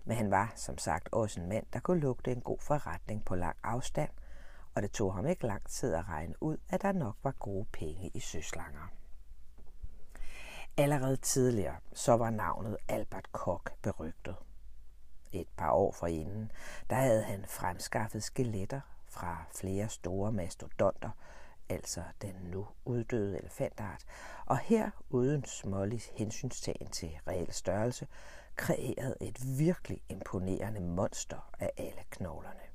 Men 0.05 0.17
han 0.17 0.31
var, 0.31 0.53
som 0.57 0.79
sagt, 0.79 1.09
også 1.13 1.41
en 1.41 1.49
mand, 1.49 1.67
der 1.73 1.81
kunne 1.81 2.01
lugte 2.01 2.33
en 2.33 2.41
god 2.41 2.59
forretning 2.61 3.25
på 3.25 3.35
lang 3.35 3.57
afstand– 3.63 4.11
og 4.77 4.83
det 4.83 4.93
tog 4.93 5.15
ham 5.15 5.27
ikke 5.27 5.47
lang 5.47 5.69
tid 5.69 5.95
at 5.95 6.09
regne 6.09 6.35
ud, 6.43 6.57
at 6.69 6.83
der 6.83 6.93
nok 6.93 7.17
var 7.23 7.31
gode 7.31 7.67
penge 7.73 8.11
i 8.15 8.21
søslanger. 8.21 8.93
Allerede 10.77 11.17
tidligere 11.17 11.77
så 11.93 12.17
var 12.17 12.31
navnet 12.31 12.77
Albert 12.89 13.33
Koch 13.33 13.65
berygtet. 13.83 14.37
Et 15.33 15.49
par 15.57 15.71
år 15.71 15.93
forinden, 15.93 16.53
der 16.91 16.97
havde 16.97 17.23
han 17.23 17.45
fremskaffet 17.49 18.23
skeletter 18.23 18.81
fra 19.09 19.45
flere 19.55 19.89
store 19.89 20.33
mastodonter, 20.33 21.11
altså 21.69 22.03
den 22.23 22.35
nu 22.35 22.67
uddøde 22.85 23.39
elefantart, 23.39 24.05
og 24.47 24.59
her 24.59 24.91
uden 25.11 25.45
smålig 25.45 26.01
hensynstagen 26.15 26.91
til 26.91 27.19
reel 27.27 27.53
størrelse, 27.53 28.07
kreeret 28.57 29.17
et 29.21 29.59
virkelig 29.59 30.03
imponerende 30.09 30.81
monster 30.81 31.51
af 31.61 31.71
alle 31.77 32.03
knoglerne 32.11 32.66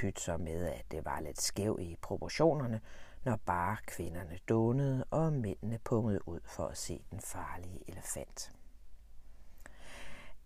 pyt 0.00 0.20
så 0.20 0.36
med, 0.36 0.66
at 0.66 0.84
det 0.90 1.04
var 1.04 1.20
lidt 1.20 1.42
skæv 1.42 1.78
i 1.80 1.96
proportionerne, 2.02 2.80
når 3.24 3.36
bare 3.46 3.76
kvinderne 3.86 4.38
dånede 4.48 5.04
og 5.10 5.32
mændene 5.32 5.78
pungede 5.78 6.28
ud 6.28 6.40
for 6.44 6.66
at 6.66 6.78
se 6.78 7.04
den 7.10 7.20
farlige 7.20 7.90
elefant. 7.90 8.52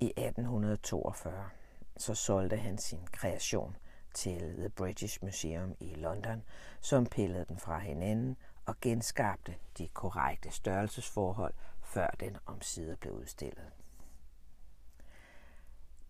I 0.01 0.07
1842 0.07 1.51
så 1.97 2.15
solgte 2.15 2.57
han 2.57 2.79
sin 2.79 3.07
kreation 3.13 3.77
til 4.15 4.55
The 4.59 4.69
British 4.69 5.19
Museum 5.23 5.75
i 5.81 5.95
London, 5.95 6.43
som 6.81 7.07
pillede 7.07 7.45
den 7.45 7.59
fra 7.59 7.79
hinanden 7.79 8.37
og 8.67 8.81
genskabte 8.81 9.55
de 9.79 9.89
korrekte 9.89 10.51
størrelsesforhold, 10.51 11.55
før 11.83 12.09
den 12.21 12.37
omsider 12.47 12.97
blev 12.97 13.13
udstillet. 13.13 13.71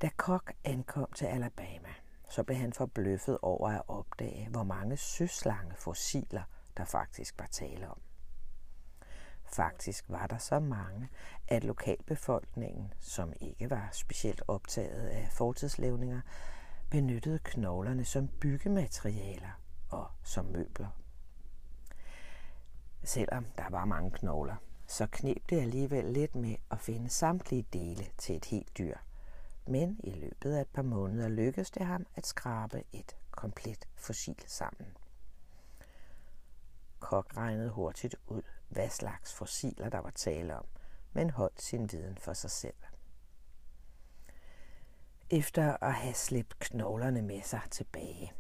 Da 0.02 0.08
Koch 0.16 0.44
ankom 0.64 1.12
til 1.12 1.26
Alabama, 1.26 1.94
så 2.30 2.42
blev 2.42 2.56
han 2.58 2.72
forbløffet 2.72 3.38
over 3.42 3.68
at 3.68 3.82
opdage, 3.88 4.48
hvor 4.50 4.62
mange 4.62 4.96
søslange 4.96 5.74
fossiler 5.76 6.42
der 6.76 6.84
faktisk 6.84 7.38
var 7.38 7.46
tale 7.46 7.90
om. 7.90 8.00
Faktisk 9.44 10.04
var 10.08 10.26
der 10.26 10.38
så 10.38 10.60
mange, 10.60 11.08
at 11.48 11.64
lokalbefolkningen, 11.64 12.92
som 12.98 13.32
ikke 13.40 13.70
var 13.70 13.88
specielt 13.92 14.42
optaget 14.48 15.06
af 15.06 15.28
fortidslevninger, 15.32 16.20
benyttede 16.90 17.38
knoglerne 17.38 18.04
som 18.04 18.28
byggematerialer 18.28 19.60
og 19.90 20.10
som 20.22 20.44
møbler. 20.44 20.88
Selvom 23.04 23.46
der 23.58 23.70
var 23.70 23.84
mange 23.84 24.10
knogler, 24.10 24.56
så 24.86 25.06
knep 25.06 25.50
det 25.50 25.60
alligevel 25.60 26.04
lidt 26.04 26.34
med 26.34 26.56
at 26.70 26.80
finde 26.80 27.08
samtlige 27.08 27.66
dele 27.72 28.04
til 28.18 28.36
et 28.36 28.44
helt 28.44 28.78
dyr. 28.78 28.96
Men 29.66 30.00
i 30.04 30.10
løbet 30.10 30.54
af 30.54 30.60
et 30.60 30.68
par 30.68 30.82
måneder 30.82 31.28
lykkedes 31.28 31.70
det 31.70 31.86
ham 31.86 32.06
at 32.14 32.26
skrabe 32.26 32.84
et 32.92 33.16
komplet 33.30 33.88
fossil 33.94 34.44
sammen. 34.46 34.96
Kok 37.00 37.36
regnede 37.36 37.70
hurtigt 37.70 38.16
ud, 38.26 38.42
hvad 38.68 38.88
slags 38.88 39.34
fossiler 39.34 39.88
der 39.88 39.98
var 39.98 40.10
tale 40.10 40.56
om, 40.58 40.66
men 41.12 41.30
holdt 41.30 41.62
sin 41.62 41.92
viden 41.92 42.18
for 42.18 42.32
sig 42.32 42.50
selv. 42.50 42.74
Efter 45.30 45.76
at 45.80 45.94
have 45.94 46.14
slæbt 46.14 46.58
knoglerne 46.58 47.22
med 47.22 47.42
sig 47.42 47.60
tilbage, 47.70 48.32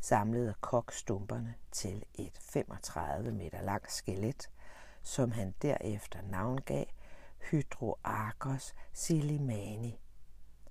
samlede 0.00 0.54
Kok 0.60 0.92
stumperne 0.92 1.54
til 1.72 2.04
et 2.14 2.38
35 2.40 3.32
meter 3.32 3.62
langt 3.62 3.92
skelet, 3.92 4.50
som 5.02 5.30
han 5.30 5.54
derefter 5.62 6.22
navngav 6.22 6.86
Hydroarchos 7.50 8.74
Silimani, 8.92 10.00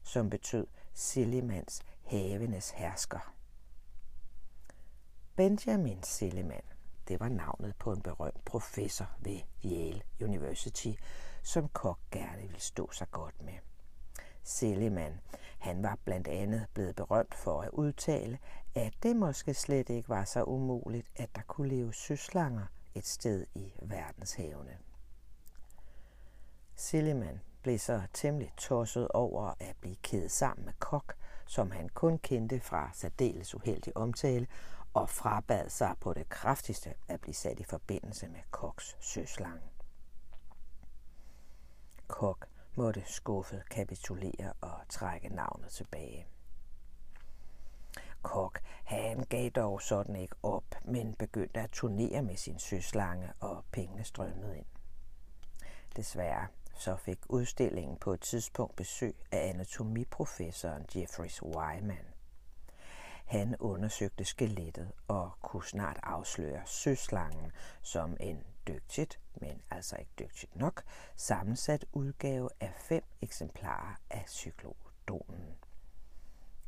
som 0.04 0.30
betød 0.30 0.68
Silimans 0.94 1.82
havenes 2.04 2.70
hersker. 2.70 3.34
Benjamin 5.36 6.04
Silliman, 6.04 6.62
det 7.08 7.20
var 7.20 7.30
navnet 7.30 7.76
på 7.76 7.92
en 7.92 8.02
berømt 8.02 8.46
professor 8.46 9.12
ved 9.20 9.40
Yale 9.66 10.02
University, 10.22 10.92
som 11.44 11.70
Kok 11.70 12.00
gerne 12.12 12.42
ville 12.42 12.60
stå 12.62 12.92
sig 12.92 13.12
godt 13.12 13.42
med. 13.42 13.54
Silliman, 14.44 15.20
han 15.60 15.84
var 15.84 15.98
blandt 16.06 16.28
andet 16.28 16.68
blevet 16.74 16.96
berømt 16.96 17.36
for 17.36 17.62
at 17.62 17.70
udtale, 17.70 18.40
at 18.76 18.94
det 19.04 19.16
måske 19.16 19.54
slet 19.54 19.90
ikke 19.90 20.10
var 20.10 20.24
så 20.24 20.44
umuligt, 20.44 21.08
at 21.16 21.36
der 21.36 21.42
kunne 21.42 21.70
leve 21.70 21.94
søslanger 21.94 22.66
et 22.96 23.06
sted 23.06 23.46
i 23.56 23.74
verdenshavene. 23.82 24.78
Silliman 26.76 27.42
blev 27.62 27.80
så 27.80 28.02
temmelig 28.14 28.54
tosset 28.58 29.08
over 29.08 29.54
at 29.60 29.76
blive 29.82 29.96
kædet 29.96 30.32
sammen 30.32 30.66
med 30.66 30.74
Kok, 30.80 31.14
som 31.46 31.72
han 31.72 31.90
kun 31.90 32.18
kendte 32.18 32.60
fra 32.60 32.90
særdeles 32.94 33.56
uheldig 33.56 33.98
omtale, 33.98 34.48
og 34.94 35.10
frabad 35.10 35.70
sig 35.70 35.96
på 36.00 36.14
det 36.14 36.30
kraftigste 36.30 36.94
at 37.08 37.22
blive 37.22 37.34
sat 37.34 37.60
i 37.60 37.64
forbindelse 37.64 38.28
med 38.28 38.40
Koks 38.52 38.98
søslange. 39.00 39.70
Kok 42.08 42.46
måtte 42.76 43.04
skuffet 43.06 43.70
kapitulere 43.70 44.54
og 44.62 44.80
trække 44.90 45.30
navnet 45.30 45.72
tilbage. 45.72 46.28
Kok, 48.22 48.60
han 48.84 49.26
gav 49.30 49.50
dog 49.50 49.82
sådan 49.82 50.16
ikke 50.16 50.36
op, 50.44 50.76
men 50.86 51.14
begyndte 51.14 51.60
at 51.60 51.72
turnere 51.72 52.22
med 52.22 52.36
sin 52.36 52.60
søslange, 52.60 53.34
og 53.40 53.64
pengene 53.72 54.04
strømmede 54.04 54.58
ind. 54.58 54.66
Desværre 55.96 56.48
så 56.80 56.96
fik 56.96 57.20
udstillingen 57.30 57.98
på 57.98 58.14
et 58.14 58.22
tidspunkt 58.22 58.76
besøg 58.76 59.16
af 59.32 59.50
anatomiprofessoren 59.50 60.86
Jeffries 60.96 61.44
Wyman. 61.44 62.06
Han 63.26 63.56
undersøgte 63.60 64.26
skelettet 64.26 64.92
og 65.08 65.32
kunne 65.42 65.66
snart 65.66 66.00
afsløre 66.04 66.62
søslangen 66.66 67.52
som 67.82 68.18
en 68.20 68.44
dygtigt, 68.68 69.20
men 69.36 69.62
altså 69.72 69.96
ikke 70.00 70.12
dygtigt 70.20 70.56
nok, 70.56 70.84
sammensat 71.16 71.86
udgave 71.94 72.50
af 72.60 72.74
fem 72.78 73.04
eksemplarer 73.22 73.96
af 74.10 74.24
cyklodonen. 74.28 75.56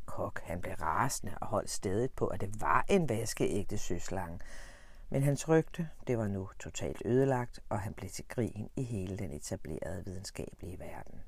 Kok 0.06 0.42
han 0.44 0.62
blev 0.62 0.74
rasende 0.74 1.38
og 1.42 1.48
holdt 1.48 1.70
stedet 1.70 2.12
på, 2.12 2.28
at 2.28 2.42
det 2.42 2.62
var 2.62 2.86
en 2.90 3.10
vaskeægte 3.10 3.78
søslange, 3.78 4.40
men 5.12 5.24
hans 5.24 5.50
rygte, 5.50 5.90
det 6.08 6.18
var 6.18 6.28
nu 6.28 6.50
totalt 6.60 7.02
ødelagt, 7.06 7.60
og 7.70 7.80
han 7.80 7.94
blev 7.94 8.10
til 8.10 8.26
grin 8.28 8.70
i 8.76 8.84
hele 8.84 9.18
den 9.18 9.32
etablerede 9.32 10.06
videnskabelige 10.06 10.80
verden. 10.80 11.22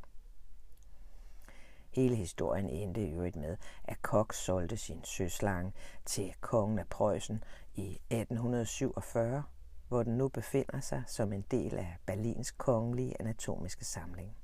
Hele 1.92 2.16
historien 2.16 2.70
endte 2.70 3.08
i 3.08 3.12
øvrigt 3.12 3.36
med, 3.36 3.58
at 3.84 4.02
Koch 4.02 4.40
solgte 4.40 4.78
sin 4.78 5.04
søslange 5.04 5.74
til 6.06 6.34
kongen 6.42 6.80
af 6.80 6.88
Preussen 6.88 7.44
i 7.76 7.92
1847, 7.92 9.44
hvor 9.88 10.04
den 10.04 10.18
nu 10.18 10.28
befinder 10.28 10.80
sig 10.80 11.04
som 11.08 11.34
en 11.34 11.46
del 11.52 11.78
af 11.78 11.98
Berlins 12.06 12.52
kongelige 12.52 13.16
anatomiske 13.20 13.86
samling. 13.86 14.36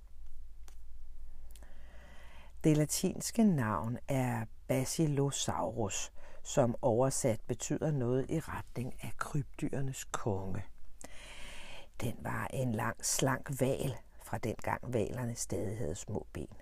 Det 2.63 2.78
latinske 2.78 3.43
navn 3.43 3.97
er 4.08 4.45
Basilosaurus, 4.67 6.12
som 6.43 6.75
oversat 6.82 7.41
betyder 7.47 7.91
noget 7.91 8.25
i 8.30 8.39
retning 8.39 9.04
af 9.04 9.12
krybdyrenes 9.17 10.04
konge. 10.04 10.63
Den 12.02 12.15
var 12.19 12.47
en 12.54 12.71
lang, 12.71 13.06
slank 13.06 13.62
val 13.62 13.95
fra 14.23 14.38
dengang 14.38 14.93
valerne 14.93 15.36
stadig 15.36 15.78
havde 15.78 15.95
små 15.95 16.28
ben. 16.34 16.56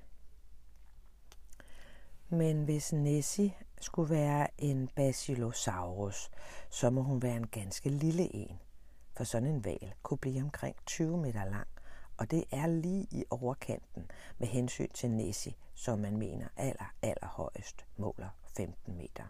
Men 2.29 2.63
hvis 2.63 2.93
Nessie 2.93 3.53
skulle 3.81 4.09
være 4.09 4.47
en 4.57 4.89
Basilosaurus, 4.95 6.29
så 6.69 6.89
må 6.89 7.01
hun 7.01 7.21
være 7.21 7.35
en 7.35 7.47
ganske 7.47 7.89
lille 7.89 8.35
en, 8.35 8.59
for 9.13 9.23
sådan 9.23 9.47
en 9.47 9.65
val 9.65 9.93
kunne 10.03 10.17
blive 10.17 10.41
omkring 10.41 10.75
20 10.85 11.17
meter 11.17 11.45
lang, 11.45 11.67
og 12.17 12.31
det 12.31 12.43
er 12.51 12.67
lige 12.67 13.07
i 13.11 13.23
overkanten 13.29 14.11
med 14.37 14.47
hensyn 14.47 14.89
til 14.93 15.11
Nessie, 15.11 15.53
som 15.73 15.99
man 15.99 16.17
mener 16.17 16.47
aller, 16.57 16.93
aller 17.01 17.27
højst 17.27 17.85
måler 17.97 18.29
15 18.57 18.97
meter. 18.97 19.23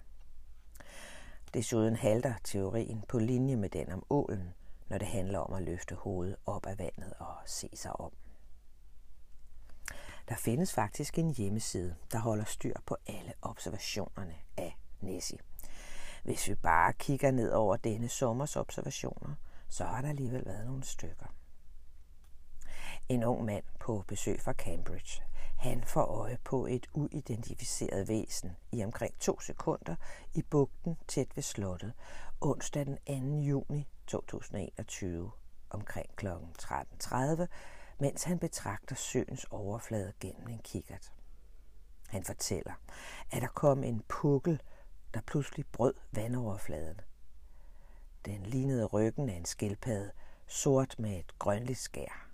Desuden 1.57 1.95
halter 1.95 2.33
teorien 2.43 3.03
på 3.07 3.19
linje 3.19 3.55
med 3.55 3.69
den 3.69 3.91
om 3.91 4.03
ålen, 4.09 4.53
når 4.89 4.97
det 4.97 5.07
handler 5.07 5.39
om 5.39 5.53
at 5.53 5.63
løfte 5.63 5.95
hovedet 5.95 6.35
op 6.45 6.65
af 6.65 6.79
vandet 6.79 7.13
og 7.19 7.35
se 7.45 7.69
sig 7.73 7.99
om. 7.99 8.11
Der 10.29 10.35
findes 10.35 10.73
faktisk 10.73 11.17
en 11.19 11.33
hjemmeside, 11.33 11.95
der 12.11 12.19
holder 12.19 12.43
styr 12.43 12.73
på 12.85 12.97
alle 13.07 13.33
observationerne 13.41 14.35
af 14.57 14.77
Nessie. 15.01 15.39
Hvis 16.23 16.49
vi 16.49 16.55
bare 16.55 16.93
kigger 16.93 17.31
ned 17.31 17.51
over 17.51 17.77
denne 17.77 18.09
sommers 18.09 18.55
observationer, 18.55 19.35
så 19.69 19.83
har 19.83 20.01
der 20.01 20.09
alligevel 20.09 20.45
været 20.45 20.65
nogle 20.65 20.83
stykker. 20.83 21.35
En 23.09 23.23
ung 23.23 23.45
mand 23.45 23.63
på 23.79 24.03
besøg 24.07 24.41
fra 24.41 24.53
Cambridge. 24.53 25.26
Han 25.57 25.83
får 25.83 26.03
øje 26.03 26.37
på 26.43 26.65
et 26.65 26.87
uidentificeret 26.93 28.07
væsen 28.07 28.51
i 28.71 28.83
omkring 28.83 29.19
to 29.19 29.39
sekunder 29.39 29.95
i 30.33 30.41
bugten 30.41 30.97
tæt 31.07 31.35
ved 31.35 31.43
slottet 31.43 31.93
onsdag 32.41 32.85
den 32.85 32.97
2. 33.41 33.47
juni 33.47 33.87
2021 34.07 35.31
omkring 35.69 36.15
kl. 36.15 36.27
13.30, 36.61 37.45
mens 37.99 38.23
han 38.23 38.39
betragter 38.39 38.95
søens 38.95 39.45
overflade 39.49 40.13
gennem 40.19 40.47
en 40.47 40.59
kikkert. 40.63 41.13
Han 42.07 42.23
fortæller, 42.23 42.73
at 43.31 43.41
der 43.41 43.47
kom 43.47 43.83
en 43.83 44.03
pukkel, 44.07 44.61
der 45.13 45.21
pludselig 45.21 45.65
brød 45.71 45.93
vandoverfladen. 46.11 47.01
Den 48.25 48.43
lignede 48.43 48.85
ryggen 48.85 49.29
af 49.29 49.33
en 49.33 49.45
skildpadde, 49.45 50.11
sort 50.47 50.95
med 50.99 51.19
et 51.19 51.39
grønligt 51.39 51.79
skær. 51.79 52.26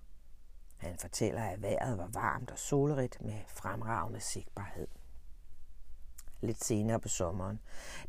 Han 0.84 0.98
fortæller, 0.98 1.44
at 1.44 1.62
vejret 1.62 1.98
var 1.98 2.10
varmt 2.14 2.52
og 2.52 2.60
solrigt 2.60 3.22
med 3.22 3.40
fremragende 3.48 4.20
sigtbarhed. 4.20 4.88
Lidt 6.42 6.64
senere 6.64 7.00
på 7.00 7.08
sommeren, 7.08 7.60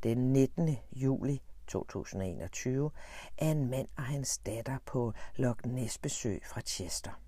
den 0.02 0.32
19. 0.32 0.76
juli 0.92 1.42
2021, 1.66 2.90
er 3.38 3.50
en 3.50 3.70
mand 3.70 3.88
og 3.96 4.02
hans 4.02 4.38
datter 4.38 4.78
på 4.86 5.12
Loch 5.36 5.66
Ness 5.66 5.98
besøg 5.98 6.42
fra 6.46 6.60
Chester. 6.60 7.20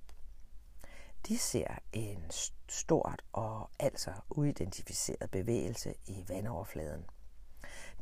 De 1.29 1.39
ser 1.39 1.79
en 1.93 2.25
stort 2.69 3.23
og 3.33 3.71
altså 3.79 4.13
uidentificeret 4.31 5.31
bevægelse 5.31 5.95
i 6.07 6.25
vandoverfladen. 6.29 7.05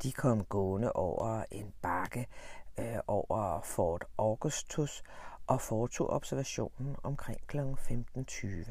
De 0.02 0.12
kom 0.12 0.44
gående 0.44 0.92
over 0.92 1.44
en 1.50 1.74
bakke 1.83 2.26
øh, 2.78 2.98
over 3.07 3.61
Fort 3.61 4.04
Augustus 4.18 5.02
og 5.46 5.61
foretog 5.61 6.11
observationen 6.11 6.96
omkring 7.02 7.46
kl. 7.46 7.59
15.20. 7.59 8.70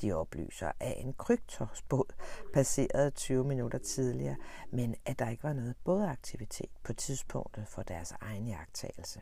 De 0.00 0.12
oplyser, 0.12 0.72
at 0.80 0.94
en 0.96 1.14
krygtorsbåd 1.14 2.14
passerede 2.54 3.10
20 3.10 3.44
minutter 3.44 3.78
tidligere, 3.78 4.36
men 4.70 4.94
at 5.04 5.18
der 5.18 5.28
ikke 5.28 5.42
var 5.42 5.52
noget 5.52 5.76
bådaktivitet 5.84 6.70
på 6.84 6.92
tidspunktet 6.92 7.68
for 7.68 7.82
deres 7.82 8.12
egen 8.20 8.46
jagttagelse. 8.46 9.20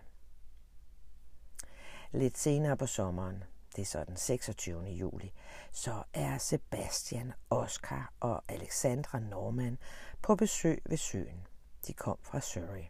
Lidt 2.12 2.38
senere 2.38 2.77
på 2.77 2.87
sommeren, 2.87 3.44
det 3.77 3.83
er 3.83 3.87
så 3.87 4.05
den 4.05 4.16
26. 4.16 4.85
juli, 4.85 5.33
så 5.70 6.03
er 6.14 6.38
Sebastian, 6.38 7.33
Oscar 7.51 8.12
og 8.20 8.42
Alexandra 8.48 9.18
Norman 9.18 9.79
på 10.22 10.37
besøg 10.37 10.83
ved 10.85 10.96
søen. 10.96 11.46
De 11.87 11.92
kom 11.92 12.18
fra 12.22 12.40
Surrey. 12.40 12.85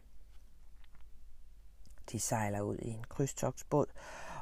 De 2.11 2.19
sejler 2.19 2.61
ud 2.61 2.77
i 2.77 2.89
en 2.89 3.03
krydstogsbåd, 3.09 3.85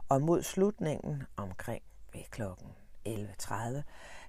og 0.10 0.22
mod 0.22 0.44
slutningen 0.44 1.24
omkring 1.38 1.84
ved 2.14 2.24
klokken 2.30 2.68
11.30, 3.08 3.54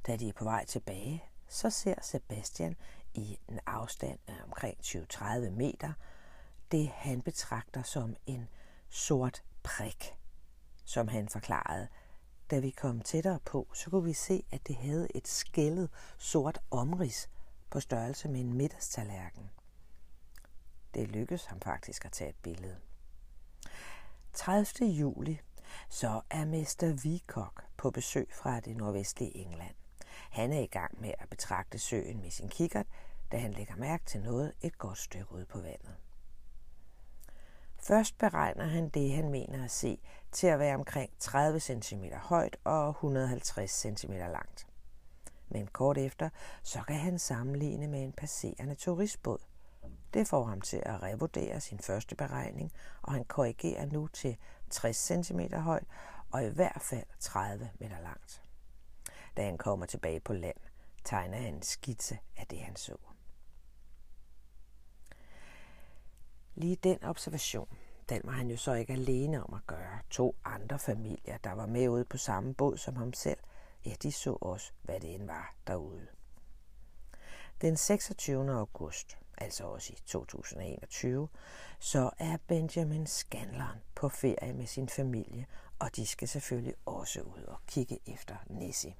da 0.07 0.16
de 0.16 0.29
er 0.29 0.33
på 0.33 0.45
vej 0.45 0.64
tilbage, 0.64 1.25
så 1.49 1.71
ser 1.71 1.95
Sebastian 2.03 2.77
i 3.14 3.38
en 3.49 3.61
afstand 3.66 4.18
af 4.29 4.35
omkring 4.45 4.77
20-30 4.85 5.51
meter 5.51 5.92
det, 6.73 6.88
han 6.88 7.23
betragter 7.23 7.83
som 7.83 8.16
en 8.27 8.49
sort 8.88 9.42
prik, 9.62 10.16
som 10.85 11.09
han 11.09 11.29
forklarede. 11.29 11.88
Da 12.51 12.59
vi 12.59 12.71
kom 12.71 13.01
tættere 13.01 13.40
på, 13.45 13.68
så 13.75 13.90
kunne 13.90 14.05
vi 14.05 14.12
se, 14.12 14.45
at 14.51 14.66
det 14.66 14.77
havde 14.77 15.16
et 15.16 15.29
skældet 15.29 15.90
sort 16.18 16.59
omrids 16.71 17.29
på 17.71 17.81
størrelse 17.81 18.29
med 18.29 18.40
en 18.40 18.55
middagstallerken. 18.55 19.51
Det 20.95 21.09
lykkedes 21.09 21.45
ham 21.45 21.61
faktisk 21.61 22.05
at 22.05 22.12
tage 22.12 22.31
et 22.31 22.37
billede. 22.42 22.77
30. 24.33 24.87
juli, 24.87 25.40
så 25.88 26.21
er 26.31 26.45
Mester 26.45 26.92
Vikok 26.92 27.64
på 27.77 27.90
besøg 27.90 28.29
fra 28.33 28.61
det 28.61 28.77
nordvestlige 28.77 29.37
England. 29.37 29.75
Han 30.31 30.53
er 30.53 30.61
i 30.61 30.66
gang 30.66 31.01
med 31.01 31.12
at 31.18 31.29
betragte 31.29 31.79
søen 31.79 32.21
med 32.21 32.31
sin 32.31 32.49
kikkert, 32.49 32.87
da 33.33 33.37
han 33.37 33.53
lægger 33.53 33.77
mærke 33.77 34.05
til 34.05 34.21
noget 34.21 34.53
et 34.61 34.79
godt 34.79 34.99
stykke 34.99 35.33
ude 35.33 35.47
på 35.47 35.61
vandet. 35.61 35.97
Først 37.79 38.18
beregner 38.18 38.64
han 38.64 38.88
det, 38.88 39.12
han 39.12 39.29
mener 39.29 39.64
at 39.64 39.71
se, 39.71 39.99
til 40.33 40.47
at 40.47 40.59
være 40.59 40.75
omkring 40.75 41.11
30 41.18 41.61
cm 41.61 42.05
højt 42.14 42.57
og 42.64 42.88
150 42.88 43.71
cm 43.71 44.12
langt. 44.12 44.66
Men 45.49 45.66
kort 45.66 45.99
efter, 45.99 46.29
så 46.62 46.83
kan 46.83 46.97
han 46.97 47.18
sammenligne 47.18 47.88
med 47.88 48.03
en 48.03 48.12
passerende 48.12 48.75
turistbåd. 48.75 49.38
Det 50.14 50.29
får 50.29 50.44
ham 50.44 50.61
til 50.61 50.83
at 50.87 51.03
revurdere 51.03 51.61
sin 51.61 51.79
første 51.79 52.14
beregning, 52.14 52.72
og 53.03 53.12
han 53.12 53.25
korrigerer 53.25 53.87
nu 53.87 54.07
til 54.07 54.37
60 54.70 54.96
cm 54.96 55.40
højt 55.55 55.87
og 56.31 56.44
i 56.44 56.48
hvert 56.48 56.83
fald 56.83 57.07
30 57.20 57.70
meter 57.81 58.01
langt. 58.01 58.42
Da 59.37 59.44
han 59.44 59.59
kommer 59.59 59.87
tilbage 59.87 60.20
på 60.20 60.33
land, 60.33 60.57
tegner 61.05 61.38
han 61.38 61.55
en 61.55 61.62
skitse 61.62 62.18
af 62.37 62.46
det, 62.46 62.61
han 62.61 62.77
så. 62.77 62.96
Lige 66.55 66.77
den 66.77 67.05
observation, 67.05 67.68
den 68.09 68.20
var 68.25 68.33
han 68.33 68.51
jo 68.51 68.57
så 68.57 68.72
ikke 68.72 68.92
alene 68.92 69.44
om 69.44 69.55
at 69.55 69.66
gøre. 69.66 69.98
To 70.11 70.37
andre 70.44 70.79
familier, 70.79 71.38
der 71.38 71.53
var 71.53 71.66
med 71.66 71.88
ude 71.88 72.05
på 72.05 72.16
samme 72.16 72.55
båd 72.55 72.77
som 72.77 72.96
ham 72.96 73.12
selv, 73.12 73.38
ja, 73.85 73.94
de 74.03 74.12
så 74.12 74.38
også, 74.40 74.72
hvad 74.83 75.01
det 75.01 75.14
end 75.14 75.27
var 75.27 75.55
derude. 75.66 76.07
Den 77.61 77.77
26. 77.77 78.53
august, 78.53 79.18
altså 79.38 79.64
også 79.64 79.92
i 79.92 79.97
2021, 80.07 81.29
så 81.79 82.11
er 82.18 82.37
Benjamin 82.47 83.07
Scanlon 83.07 83.83
på 83.95 84.09
ferie 84.09 84.53
med 84.53 84.66
sin 84.66 84.88
familie, 84.88 85.47
og 85.79 85.97
de 85.97 86.07
skal 86.07 86.29
selvfølgelig 86.29 86.75
også 86.87 87.21
ud 87.21 87.42
og 87.42 87.59
kigge 87.66 87.99
efter 88.07 88.37
Nessie. 88.47 88.95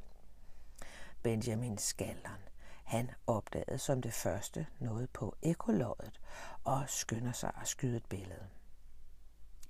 Benjamin 1.23 1.79
Scanlon 1.79 2.41
han 2.85 3.11
opdagede 3.27 3.79
som 3.79 4.03
det 4.03 4.13
første 4.13 4.67
noget 4.79 5.11
på 5.11 5.37
ekoloddet 5.43 6.21
og 6.65 6.85
skynder 6.87 7.33
sig 7.33 7.53
at 7.61 7.69
skyde 7.69 7.97
et 7.97 8.07
billede. 8.07 8.49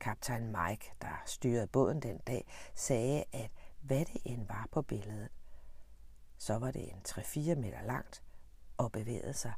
Kaptajn 0.01 0.47
Mike, 0.47 0.93
der 1.03 1.23
styrede 1.27 1.67
båden 1.67 2.03
den 2.03 2.19
dag, 2.19 2.47
sagde, 2.75 3.25
at 3.33 3.51
hvad 3.81 4.05
det 4.05 4.17
end 4.25 4.47
var 4.47 4.69
på 4.73 4.83
billedet, 4.83 5.29
så 6.39 6.59
var 6.59 6.71
det 6.71 6.83
en 6.83 7.03
3-4 7.09 7.55
meter 7.55 7.83
langt 7.83 8.23
og 8.77 8.93
bevægede 8.93 9.35
sig 9.35 9.53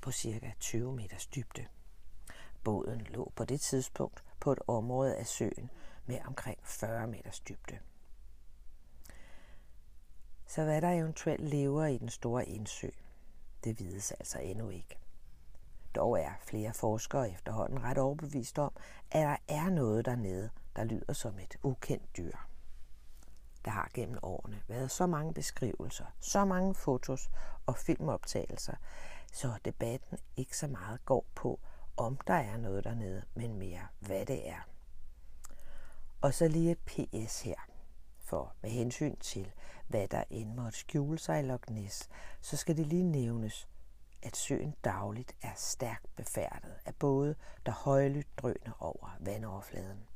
på 0.00 0.12
cirka 0.12 0.50
20 0.60 0.92
meters 0.92 1.26
dybde. 1.26 1.66
Båden 2.64 3.00
lå 3.00 3.32
på 3.36 3.44
det 3.44 3.60
tidspunkt 3.60 4.24
på 4.40 4.52
et 4.52 4.58
område 4.66 5.16
af 5.16 5.26
søen 5.26 5.70
med 6.06 6.18
omkring 6.26 6.58
40 6.62 7.06
meters 7.06 7.40
dybde. 7.40 7.78
Så 10.46 10.64
hvad 10.64 10.80
der 10.80 10.90
eventuelt 10.90 11.44
lever 11.44 11.86
i 11.86 11.98
den 11.98 12.08
store 12.08 12.46
indsø, 12.46 12.88
det 13.64 13.78
vides 13.78 14.12
altså 14.12 14.38
endnu 14.38 14.68
ikke. 14.68 14.98
Dog 15.94 16.20
er 16.20 16.32
flere 16.42 16.74
forskere 16.74 17.30
efterhånden 17.30 17.82
ret 17.82 17.98
overbevist 17.98 18.58
om, 18.58 18.72
at 19.10 19.20
der 19.20 19.36
er 19.48 19.70
noget 19.70 20.04
dernede, 20.04 20.50
der 20.76 20.84
lyder 20.84 21.12
som 21.12 21.38
et 21.38 21.56
ukendt 21.62 22.16
dyr. 22.16 22.32
Der 23.64 23.70
har 23.70 23.90
gennem 23.94 24.18
årene 24.22 24.62
været 24.68 24.90
så 24.90 25.06
mange 25.06 25.34
beskrivelser, 25.34 26.04
så 26.20 26.44
mange 26.44 26.74
fotos 26.74 27.30
og 27.66 27.76
filmoptagelser, 27.76 28.74
så 29.30 29.52
debatten 29.64 30.18
ikke 30.36 30.56
så 30.56 30.66
meget 30.66 31.04
går 31.04 31.26
på, 31.34 31.60
om 31.96 32.18
der 32.26 32.34
er 32.34 32.56
noget 32.56 32.84
dernede, 32.84 33.22
men 33.34 33.54
mere 33.54 33.86
hvad 33.98 34.26
det 34.26 34.48
er. 34.48 34.68
Og 36.20 36.34
så 36.34 36.48
lige 36.48 36.70
et 36.70 36.78
PS 36.78 37.42
her. 37.42 37.56
For 38.18 38.54
med 38.62 38.70
hensyn 38.70 39.16
til, 39.16 39.52
hvad 39.88 40.08
der 40.08 40.24
end 40.30 40.54
måtte 40.54 40.78
skjule 40.78 41.18
sig 41.18 41.40
i 41.40 41.42
Loch 41.42 41.70
Ness, 41.70 42.08
så 42.40 42.56
skal 42.56 42.76
det 42.76 42.86
lige 42.86 43.02
nævnes, 43.02 43.68
at 44.22 44.36
søen 44.36 44.74
dagligt 44.84 45.36
er 45.42 45.52
stærkt 45.56 46.16
befærdet 46.16 46.74
af 46.86 46.94
både, 46.94 47.34
der 47.66 47.72
højlydt 47.72 48.38
drøner 48.38 48.72
over 48.78 49.16
vandoverfladen. 49.20 50.08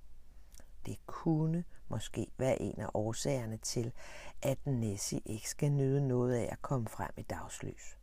Det 0.87 0.99
kunne 1.07 1.65
måske 1.89 2.27
være 2.39 2.63
en 2.63 2.81
af 2.81 2.89
årsagerne 2.95 3.57
til, 3.57 3.93
at 4.43 4.67
Nessie 4.67 5.21
ikke 5.25 5.49
skal 5.49 5.71
nyde 5.71 6.09
noget 6.09 6.35
af 6.35 6.49
at 6.53 6.63
komme 6.63 6.89
frem 6.89 7.11
i 7.17 7.23
dagslys. 7.23 7.99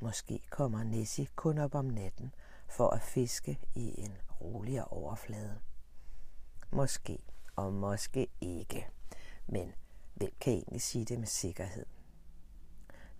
Måske 0.00 0.40
kommer 0.50 0.82
Nessie 0.82 1.26
kun 1.36 1.58
op 1.58 1.74
om 1.74 1.84
natten 1.84 2.34
for 2.68 2.90
at 2.90 3.02
fiske 3.02 3.58
i 3.74 4.00
en 4.00 4.12
roligere 4.40 4.84
overflade. 4.84 5.58
Måske 6.70 7.18
og 7.56 7.72
måske 7.72 8.28
ikke. 8.40 8.86
Men 9.46 9.72
hvem 10.14 10.32
kan 10.40 10.52
egentlig 10.52 10.82
sige 10.82 11.04
det 11.04 11.18
med 11.18 11.26
sikkerhed? 11.26 11.86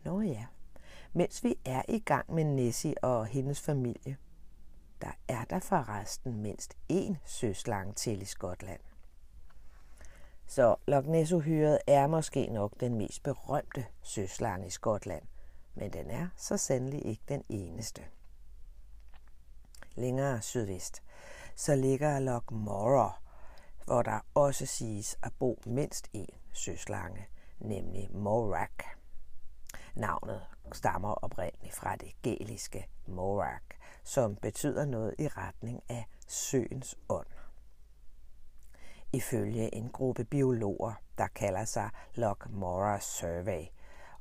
Nå 0.05 0.21
ja, 0.21 0.47
mens 1.13 1.45
vi 1.45 1.55
er 1.65 1.83
i 1.89 1.99
gang 1.99 2.35
med 2.35 2.45
Nessie 2.45 3.05
og 3.05 3.27
hendes 3.27 3.61
familie, 3.61 4.17
der 5.01 5.13
er 5.29 5.45
der 5.45 5.61
forresten 5.61 6.43
mindst 6.43 6.77
én 6.93 7.15
søslange 7.25 7.95
til 7.95 8.23
i 8.23 8.25
Skotland. 8.25 8.81
Så 10.47 10.77
Loch 10.87 11.09
ness 11.09 11.33
er 11.87 12.07
måske 12.07 12.47
nok 12.47 12.73
den 12.81 12.95
mest 12.95 13.23
berømte 13.23 13.87
søslange 14.03 14.67
i 14.67 14.71
Skotland, 14.71 15.23
men 15.79 15.93
den 15.93 16.11
er 16.11 16.29
så 16.37 16.57
sandelig 16.57 17.07
ikke 17.07 17.23
den 17.29 17.45
eneste. 17.49 18.05
Længere 19.95 20.43
sydvest, 20.43 21.03
så 21.57 21.75
ligger 21.75 22.19
Loch 22.19 22.53
Morar, 22.53 23.23
hvor 23.85 24.03
der 24.03 24.21
også 24.35 24.67
siges 24.67 25.19
at 25.23 25.33
bo 25.39 25.63
mindst 25.67 26.09
en 26.13 26.29
søslange, 26.53 27.27
nemlig 27.59 28.09
Morak. 28.13 28.85
Navnet 29.95 30.47
stammer 30.73 31.13
oprindeligt 31.13 31.75
fra 31.75 31.97
det 31.97 32.15
gæliske 32.23 32.89
Morak, 33.07 33.63
som 34.05 34.37
betyder 34.37 34.85
noget 34.85 35.15
i 35.19 35.29
retning 35.29 35.83
af 35.89 36.07
søens 36.27 36.99
ånd. 37.09 37.27
Ifølge 39.13 39.75
en 39.75 39.91
gruppe 39.91 40.25
biologer, 40.25 40.93
der 41.19 41.27
kalder 41.27 41.65
sig 41.65 41.91
Loch 42.15 42.51
Morar 42.51 42.99
Survey, 42.99 43.65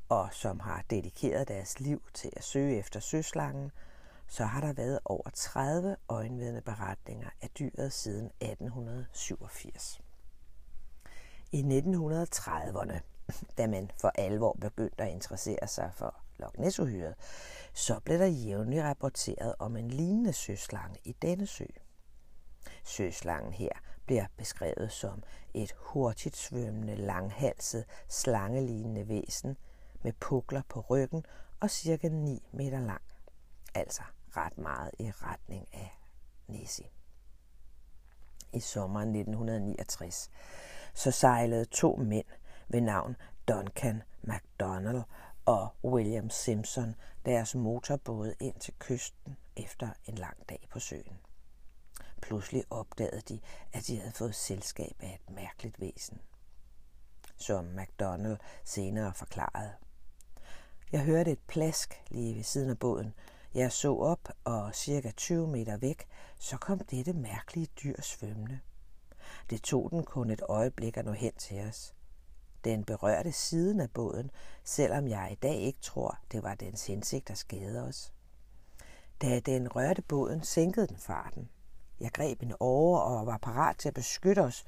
og 0.10 0.30
som 0.32 0.60
har 0.60 0.84
dedikeret 0.90 1.48
deres 1.48 1.80
liv 1.80 2.02
til 2.14 2.32
at 2.36 2.44
søge 2.44 2.78
efter 2.78 3.00
søslangen, 3.00 3.72
så 4.28 4.46
har 4.46 4.62
der 4.62 4.74
været 4.74 5.00
over 5.06 5.30
30 5.34 5.96
øjenvidende 6.10 6.62
beretninger 6.62 7.30
af 7.42 7.50
dyret 7.50 7.94
siden 7.94 8.26
1887. 8.26 10.02
I 11.52 11.62
1930'erne, 11.62 13.00
da 13.58 13.68
man 13.68 13.92
for 14.02 14.12
alvor 14.16 14.58
begyndte 14.62 15.04
at 15.04 15.12
interessere 15.12 15.68
sig 15.68 15.92
for 15.94 16.16
Loch 16.40 16.60
ness 16.60 16.80
så 17.74 18.00
blev 18.06 18.20
der 18.20 18.26
jævnligt 18.26 18.84
rapporteret 18.84 19.56
om 19.60 19.78
en 19.78 19.88
lignende 19.88 20.34
søslange 20.34 21.00
i 21.04 21.12
denne 21.22 21.48
sø. 21.48 21.66
Søslangen 22.84 23.54
her 23.54 23.72
bliver 24.06 24.26
beskrevet 24.38 24.92
som 24.92 25.24
et 25.54 25.74
hurtigt 25.78 26.38
svømmende, 26.38 26.96
langhalset, 26.96 27.86
slangelignende 28.08 29.08
væsen 29.08 29.58
med 30.02 30.14
pukler 30.20 30.62
på 30.70 30.80
ryggen 30.90 31.26
og 31.60 31.70
cirka 31.70 32.10
9 32.10 32.48
meter 32.52 32.80
lang. 32.80 33.02
Altså 33.76 34.04
ret 34.38 34.58
meget 34.58 34.92
i 35.00 35.12
retning 35.12 35.68
af 35.74 36.00
Nessie. 36.48 36.86
I 38.54 38.60
sommeren 38.60 39.16
1969 39.16 40.32
så 40.94 41.12
sejlede 41.12 41.66
to 41.66 41.96
mænd 41.96 42.26
ved 42.68 42.82
navn 42.82 43.16
Duncan 43.48 44.04
MacDonald 44.22 45.04
og 45.46 45.76
William 45.84 46.30
Simpson 46.30 46.96
deres 47.26 47.56
motorbåde 47.56 48.36
ind 48.40 48.60
til 48.60 48.74
kysten 48.80 49.38
efter 49.56 49.90
en 50.06 50.16
lang 50.16 50.50
dag 50.50 50.68
på 50.72 50.80
søen. 50.80 51.18
Pludselig 52.22 52.64
opdagede 52.70 53.22
de, 53.22 53.40
at 53.74 53.88
de 53.88 54.00
havde 54.00 54.12
fået 54.12 54.36
selskab 54.36 54.96
af 55.00 55.20
et 55.22 55.36
mærkeligt 55.36 55.80
væsen. 55.80 56.22
Som 57.38 57.66
MacDonald 57.66 58.38
senere 58.64 59.14
forklarede. 59.14 59.74
Jeg 60.92 61.02
hørte 61.02 61.32
et 61.32 61.40
plask 61.48 62.04
lige 62.10 62.36
ved 62.36 62.44
siden 62.44 62.70
af 62.70 62.80
båden, 62.80 63.14
Jeg 63.54 63.72
så 63.72 63.96
op, 63.96 64.30
og 64.44 64.76
cirka 64.76 65.12
20 65.12 65.48
meter 65.48 65.78
væk, 65.78 66.08
så 66.40 66.58
kom 66.58 66.80
dette 66.80 67.14
mærkelige 67.14 67.68
dyr 67.84 68.02
svømmende. 68.02 68.60
Det 69.50 69.62
tog 69.62 69.92
den 69.92 70.04
kun 70.04 70.30
et 70.30 70.42
øjeblik 70.50 70.98
at 70.98 71.06
nå 71.06 71.12
hen 71.12 71.34
til 71.34 71.60
os. 71.62 71.96
Den 72.64 72.84
berørte 72.84 73.32
siden 73.32 73.80
af 73.80 73.92
båden, 73.92 74.32
selvom 74.64 75.08
jeg 75.08 75.30
i 75.32 75.36
dag 75.36 75.56
ikke 75.56 75.80
tror, 75.82 76.20
det 76.32 76.44
var 76.44 76.56
dens 76.56 76.88
hensigt 76.88 77.30
at 77.30 77.38
skade 77.38 77.84
os. 77.84 78.14
Da 79.22 79.40
den 79.40 79.76
rørte 79.76 80.02
båden, 80.02 80.44
sænkede 80.44 80.88
den 80.88 80.98
farten. 80.98 81.50
Jeg 82.00 82.12
greb 82.12 82.42
en 82.42 82.54
over 82.60 83.00
og 83.00 83.26
var 83.26 83.38
parat 83.38 83.78
til 83.78 83.88
at 83.88 83.94
beskytte 83.96 84.40
os. 84.40 84.66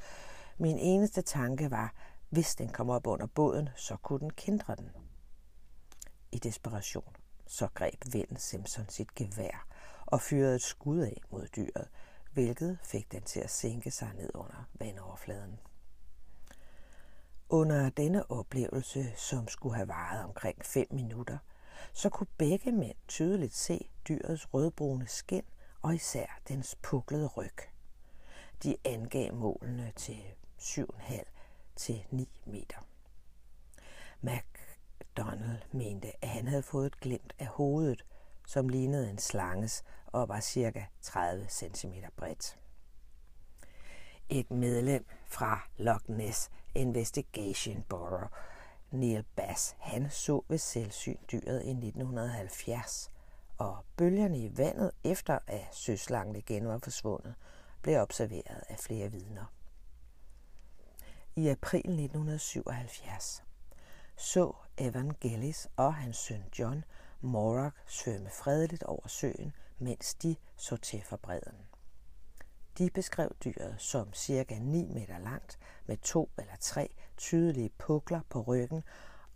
Min 0.58 0.78
eneste 0.80 1.22
tanke 1.22 1.72
var, 1.72 1.94
hvis 2.30 2.56
den 2.56 2.70
kom 2.70 2.90
op 2.90 3.08
under 3.08 3.28
båden, 3.28 3.70
så 3.76 3.98
kunne 4.04 4.20
den 4.20 4.34
kendre 4.34 4.76
den. 4.76 4.99
I 6.32 6.38
desperation 6.38 7.16
så 7.48 7.68
greb 7.74 8.04
Ven 8.14 8.38
Simpson 8.38 8.90
sit 8.90 9.16
gevær 9.16 9.68
og 10.06 10.22
fyrede 10.22 10.56
et 10.56 10.62
skud 10.62 11.00
af 11.00 11.22
mod 11.32 11.48
dyret, 11.56 11.88
hvilket 12.34 12.80
fik 12.84 13.12
den 13.12 13.24
til 13.24 13.40
at 13.40 13.50
sænke 13.50 13.92
sig 13.92 14.14
ned 14.16 14.30
under 14.34 14.68
vandoverfladen. 14.74 15.60
Under 17.50 17.90
denne 17.90 18.32
oplevelse, 18.32 19.14
som 19.16 19.48
skulle 19.48 19.76
have 19.76 19.88
varet 19.88 20.24
omkring 20.24 20.66
5 20.66 20.88
minutter, 20.92 21.38
så 21.94 22.10
kunne 22.10 22.28
begge 22.38 22.72
mænd 22.72 22.98
tydeligt 23.08 23.56
se 23.56 23.90
dyrets 24.08 24.54
rødbrune 24.54 25.08
skin 25.08 25.46
og 25.82 25.96
især 25.96 26.40
dens 26.48 26.76
puklede 26.82 27.28
ryg. 27.28 27.58
De 28.64 28.78
angav 28.86 29.34
målene 29.34 29.92
til 29.96 30.24
7,5 30.60 31.24
til 31.76 32.06
9 32.12 32.30
meter. 32.46 32.78
McDonald 35.20 35.62
mente, 35.72 36.12
at 36.22 36.30
han 36.30 36.48
havde 36.48 36.64
fået 36.64 36.86
et 36.86 37.00
glimt 37.00 37.34
af 37.40 37.48
hovedet, 37.48 38.06
som 38.48 38.70
lignede 38.70 39.10
en 39.10 39.18
slanges 39.18 39.84
og 40.06 40.30
var 40.30 40.40
cirka 40.40 40.84
30 41.02 41.46
cm 41.50 41.94
bredt. 42.18 42.60
Et 44.30 44.52
medlem 44.52 45.06
fra 45.28 45.68
Loch 45.78 46.10
Ness 46.10 46.52
Investigation 46.76 47.84
Bureau, 47.90 48.28
Neil 48.92 49.26
Bass, 49.36 49.76
han 49.80 50.10
så 50.10 50.44
ved 50.48 50.58
selvsyn 50.58 51.18
dyret 51.32 51.64
i 51.64 51.70
1970, 51.70 53.12
og 53.58 53.78
bølgerne 53.98 54.40
i 54.40 54.58
vandet 54.58 54.92
efter 55.04 55.40
at 55.48 55.68
søslangen 55.72 56.36
igen 56.36 56.68
var 56.68 56.80
forsvundet, 56.84 57.36
blev 57.82 58.02
observeret 58.02 58.64
af 58.70 58.80
flere 58.80 59.12
vidner. 59.12 59.46
I 61.36 61.48
april 61.48 61.80
1977 61.80 63.44
så 64.20 64.56
Evan 64.78 65.12
Gillis 65.22 65.68
og 65.76 65.96
hans 65.96 66.18
søn 66.18 66.44
John 66.60 66.84
Morak 67.22 67.74
svømme 67.88 68.30
fredeligt 68.30 68.84
over 68.84 69.08
søen, 69.08 69.54
mens 69.78 70.14
de 70.14 70.36
så 70.56 70.78
til 70.78 71.04
for 71.04 71.18
bredden. 71.18 71.58
De 72.78 72.90
beskrev 72.90 73.36
dyret 73.44 73.76
som 73.78 74.14
cirka 74.14 74.60
9 74.60 74.86
meter 74.86 75.20
langt 75.20 75.60
med 75.86 75.98
to 75.98 76.30
eller 76.38 76.56
tre 76.60 76.90
tydelige 77.18 77.70
pukler 77.78 78.22
på 78.30 78.42
ryggen 78.42 78.84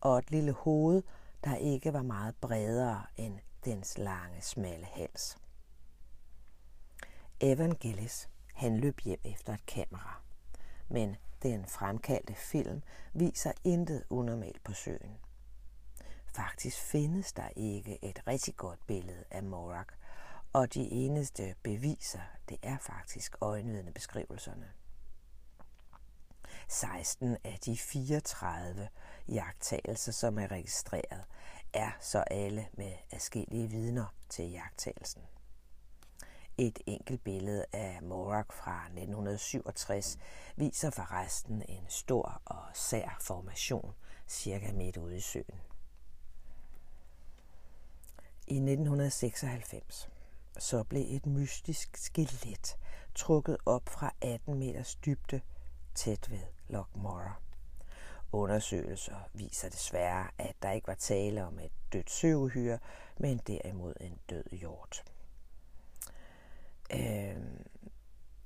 og 0.02 0.18
et 0.18 0.32
lille 0.32 0.52
hoved, 0.52 1.04
der 1.44 1.56
ikke 1.56 1.94
var 1.94 2.04
meget 2.04 2.36
bredere 2.42 3.04
end 3.18 3.40
dens 3.66 3.98
lange, 3.98 4.42
smalle 4.42 4.86
hals. 4.86 5.38
Evan 7.40 7.72
Gillis, 7.72 8.30
han 8.54 8.78
løb 8.78 9.00
hjem 9.00 9.20
efter 9.24 9.54
et 9.54 9.66
kamera, 9.66 10.22
men 10.90 11.16
den 11.44 11.66
fremkaldte 11.66 12.36
film 12.36 12.82
viser 13.14 13.52
intet 13.64 14.04
unormalt 14.10 14.64
på 14.64 14.74
søen. 14.74 15.18
Faktisk 16.36 16.78
findes 16.78 17.34
der 17.34 17.50
ikke 17.56 18.06
et 18.06 18.28
rigtig 18.28 18.56
godt 18.56 18.88
billede 18.88 19.24
af 19.32 19.44
Morak, 19.44 19.94
og 20.54 20.74
de 20.74 20.82
eneste 20.92 21.56
beviser, 21.64 22.22
det 22.50 22.58
er 22.62 22.78
faktisk 22.78 23.36
øjenvidnebeskrivelserne. 23.42 24.72
16 26.68 27.38
af 27.44 27.58
de 27.66 27.78
34 27.78 28.90
jagttagelser, 29.28 30.12
som 30.12 30.40
er 30.40 30.52
registreret, 30.52 31.24
er 31.74 31.92
så 32.00 32.20
alle 32.20 32.68
med 32.74 32.94
afskillige 33.12 33.70
vidner 33.70 34.16
til 34.30 34.52
jagttagelsen. 34.52 35.22
Et 36.58 36.80
enkelt 36.86 37.24
billede 37.24 37.66
af 37.72 38.00
Morak 38.02 38.54
fra 38.54 38.84
1967 38.86 40.18
viser 40.56 40.90
forresten 40.90 41.64
en 41.70 41.86
stor 41.88 42.42
og 42.46 42.64
sær 42.74 43.18
formation 43.22 43.94
cirka 44.28 44.72
midt 44.72 44.98
ude 44.98 45.18
i 45.18 45.20
søen. 45.20 45.62
I 48.48 48.56
1996 48.56 50.10
så 50.58 50.84
blev 50.84 51.06
et 51.08 51.26
mystisk 51.26 51.98
skelet 51.98 52.78
trukket 53.16 53.58
op 53.66 53.90
fra 53.90 54.14
18 54.22 54.60
meters 54.60 54.96
dybde 54.96 55.42
tæt 55.96 56.32
ved 56.32 56.44
Loch 56.68 56.90
Morar. 56.96 57.42
Undersøgelser 58.32 59.30
viser 59.34 59.70
desværre, 59.70 60.28
at 60.38 60.56
der 60.62 60.72
ikke 60.72 60.88
var 60.88 60.96
tale 60.96 61.46
om 61.46 61.60
et 61.60 61.72
dødt 61.94 62.12
søuhyre, 62.12 62.80
men 63.18 63.38
derimod 63.38 63.94
en 64.02 64.20
død 64.30 64.44
hjort. 64.52 65.13
Øh, 66.94 67.36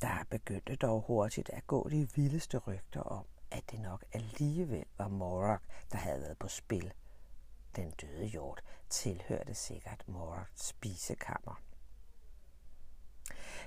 der 0.02 0.24
begyndte 0.30 0.76
dog 0.76 1.02
hurtigt 1.08 1.50
at 1.50 1.68
gå 1.68 1.90
de 1.90 2.08
vildeste 2.16 2.58
rygter 2.58 3.02
om, 3.02 3.26
at 3.52 3.72
det 3.72 3.80
nok 3.80 4.06
alligevel 4.14 4.86
var 4.98 5.08
Morak, 5.08 5.62
der 5.92 5.98
havde 5.98 6.22
været 6.22 6.38
på 6.38 6.48
spil. 6.48 6.94
Den 7.76 7.92
døde 7.92 8.26
hjort 8.26 8.62
tilhørte 8.90 9.54
sikkert 9.54 10.04
Moraks 10.08 10.68
spisekammer. 10.68 11.62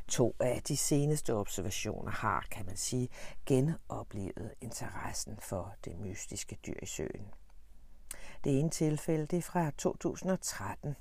To 0.09 0.37
af 0.41 0.63
de 0.63 0.77
seneste 0.77 1.35
observationer 1.35 2.11
har, 2.11 2.47
kan 2.51 2.67
man 2.67 2.77
sige, 2.77 3.09
genoplevet 3.47 4.55
interessen 4.61 5.39
for 5.41 5.75
det 5.85 5.99
mystiske 5.99 6.59
dyr 6.67 6.79
i 6.83 6.87
søen. 6.87 7.35
Det 8.45 8.59
ene 8.59 8.71
tilfælde 8.71 9.27
det 9.27 9.37
er 9.37 9.43
fra 9.43 9.71
2013, 9.79 10.97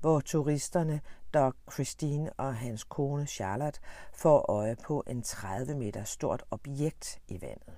hvor 0.00 0.20
turisterne 0.20 1.00
Doug 1.34 1.54
Christine 1.72 2.32
og 2.32 2.56
hans 2.56 2.84
kone 2.84 3.26
Charlotte 3.26 3.80
får 4.12 4.50
øje 4.50 4.76
på 4.76 5.04
en 5.06 5.22
30 5.22 5.74
meter 5.74 6.04
stort 6.04 6.44
objekt 6.50 7.20
i 7.28 7.40
vandet. 7.42 7.74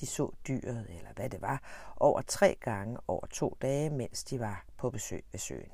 De 0.00 0.06
så 0.06 0.30
dyret, 0.48 0.86
eller 0.88 1.12
hvad 1.16 1.30
det 1.30 1.42
var, 1.42 1.62
over 1.96 2.22
tre 2.22 2.56
gange 2.60 2.98
over 3.08 3.26
to 3.26 3.56
dage, 3.62 3.90
mens 3.90 4.24
de 4.24 4.40
var 4.40 4.64
på 4.76 4.90
besøg 4.90 5.24
ved 5.32 5.40
søen. 5.40 5.72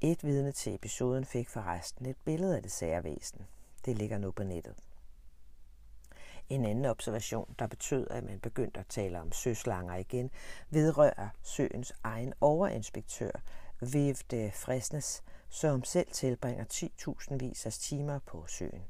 Et 0.00 0.24
vidne 0.24 0.52
til 0.52 0.74
episoden 0.74 1.24
fik 1.24 1.48
forresten 1.48 2.06
et 2.06 2.16
billede 2.24 2.56
af 2.56 2.62
det 2.62 2.72
særvæsen. 2.72 3.46
Det 3.84 3.98
ligger 3.98 4.18
nu 4.18 4.30
på 4.30 4.42
nettet. 4.42 4.74
En 6.48 6.64
anden 6.64 6.84
observation, 6.84 7.54
der 7.58 7.66
betød, 7.66 8.06
at 8.10 8.24
man 8.24 8.40
begyndte 8.40 8.80
at 8.80 8.86
tale 8.86 9.20
om 9.20 9.32
søslanger 9.32 9.94
igen, 9.94 10.30
vedrører 10.70 11.28
søens 11.42 11.92
egen 12.02 12.32
overinspektør, 12.40 13.30
Viv 13.80 14.14
de 14.30 14.50
Fresnes, 14.54 15.22
som 15.48 15.84
selv 15.84 16.10
tilbringer 16.12 16.64
10.000 16.64 17.36
vis 17.36 17.66
af 17.66 17.72
timer 17.72 18.18
på 18.26 18.44
søen. 18.46 18.82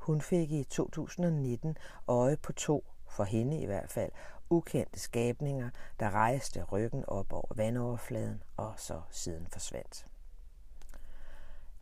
Hun 0.00 0.20
fik 0.20 0.52
i 0.52 0.64
2019 0.64 1.76
øje 2.08 2.36
på 2.36 2.52
to, 2.52 2.84
for 3.08 3.24
hende 3.24 3.60
i 3.60 3.66
hvert 3.66 3.90
fald, 3.90 4.12
ukendte 4.50 5.00
skabninger, 5.00 5.70
der 6.00 6.10
rejste 6.10 6.62
ryggen 6.62 7.04
op 7.08 7.32
over 7.32 7.54
vandoverfladen 7.54 8.42
og 8.56 8.74
så 8.76 9.00
siden 9.10 9.46
forsvandt. 9.52 10.06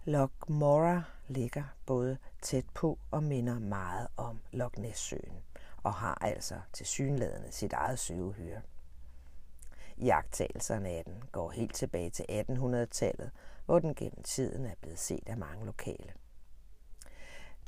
Loch 0.07 0.33
Mora 0.49 1.03
ligger 1.29 1.65
både 1.87 2.19
tæt 2.43 2.65
på 2.75 2.99
og 3.11 3.23
minder 3.23 3.59
meget 3.59 4.09
om 4.17 4.41
Loch 4.53 4.79
Ness-søen 4.79 5.43
og 5.83 5.95
har 5.95 6.19
altså 6.21 6.61
til 6.73 6.87
synlædende 6.87 7.53
sit 7.53 7.73
eget 7.73 7.99
søvehyre. 7.99 8.61
Jagttagelserne 9.99 10.89
af 10.89 11.05
den 11.05 11.23
går 11.33 11.51
helt 11.51 11.75
tilbage 11.75 12.11
til 12.11 12.25
1800-tallet, 12.31 13.31
hvor 13.67 13.79
den 13.79 13.95
gennem 13.95 14.23
tiden 14.23 14.67
er 14.67 14.75
blevet 14.81 14.99
set 14.99 15.29
af 15.29 15.37
mange 15.37 15.67
lokale. 15.67 16.13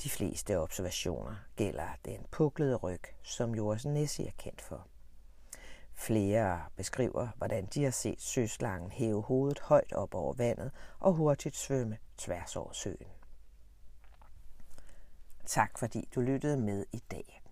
De 0.03 0.11
fleste 0.11 0.59
observationer 0.59 1.37
gælder 1.57 1.89
den 2.05 2.27
puklede 2.31 2.77
ryg, 2.77 3.03
som 3.23 3.55
Joris 3.55 3.87
Nessie 3.87 4.27
er 4.27 4.33
kendt 4.39 4.61
for. 4.61 4.87
Flere 5.97 6.63
beskriver, 6.77 7.29
hvordan 7.37 7.67
de 7.67 7.85
har 7.85 7.91
set 7.91 8.21
søslangen 8.21 8.91
hæve 8.91 9.23
hovedet 9.23 9.59
højt 9.61 9.93
op 9.93 10.15
over 10.15 10.35
vandet 10.35 10.71
og 10.99 11.13
hurtigt 11.13 11.57
svømme 11.57 11.99
tværs 12.19 12.57
over 12.57 12.73
søen. 12.73 13.07
Tak 15.47 15.79
fordi 15.79 16.09
du 16.15 16.21
lyttede 16.21 16.57
med 16.57 16.87
i 16.93 17.03
dag. 17.11 17.43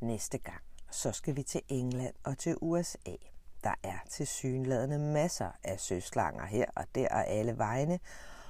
Næste 0.00 0.38
gang, 0.38 0.62
så 0.90 1.12
skal 1.12 1.36
vi 1.36 1.42
til 1.42 1.60
England 1.68 2.14
og 2.24 2.38
til 2.38 2.56
USA. 2.60 3.16
Der 3.64 3.74
er 3.82 3.98
til 4.10 4.26
synladende 4.26 4.98
masser 4.98 5.50
af 5.64 5.80
søslanger 5.80 6.46
her 6.46 6.66
og 6.76 6.84
der 6.94 7.08
og 7.08 7.26
alle 7.26 7.58
vegne, 7.58 8.00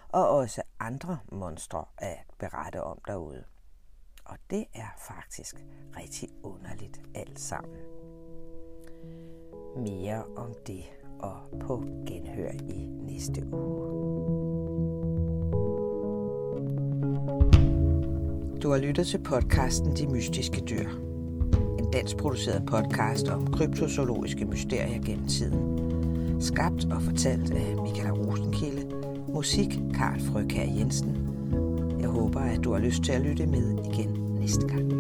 og 0.09 0.29
også 0.29 0.63
andre 0.79 1.19
monstre 1.33 1.85
at 1.99 2.19
berette 2.39 2.83
om 2.83 2.99
derude. 3.07 3.45
Og 4.25 4.39
det 4.51 4.67
er 4.75 4.89
faktisk 4.99 5.57
rigtig 5.97 6.29
underligt 6.43 7.01
alt 7.15 7.41
sammen. 7.41 7.98
Mere 9.77 10.23
om 10.37 10.55
det 10.67 10.85
og 11.19 11.37
på 11.61 11.85
genhør 12.07 12.51
i 12.69 12.89
næste 13.13 13.43
uge. 13.53 13.89
Du 18.63 18.71
har 18.71 18.79
lyttet 18.79 19.07
til 19.07 19.19
podcasten 19.19 19.97
De 19.97 20.07
Mystiske 20.07 20.61
Dyr. 20.61 20.89
En 21.79 21.91
dansk 21.93 22.17
produceret 22.17 22.67
podcast 22.67 23.29
om 23.29 23.47
kryptozoologiske 23.53 24.45
mysterier 24.45 25.03
gennem 25.03 25.27
tiden. 25.27 25.79
Skabt 26.41 26.85
og 26.93 27.03
fortalt 27.03 27.51
af 27.51 27.77
Michael 27.83 28.13
Rosenkilde. 28.13 28.97
Musik 29.29 29.79
Karl 29.95 30.21
Frøkær 30.21 30.65
Jensen. 30.79 31.29
Jeg 32.01 32.09
håber, 32.09 32.41
at 32.41 32.65
du 32.65 32.73
har 32.73 32.79
lyst 32.79 33.03
til 33.03 33.13
at 33.13 33.21
lytte 33.21 33.47
med 33.47 33.79
igen 33.93 34.09
næste 34.41 34.69
gang. 34.69 34.98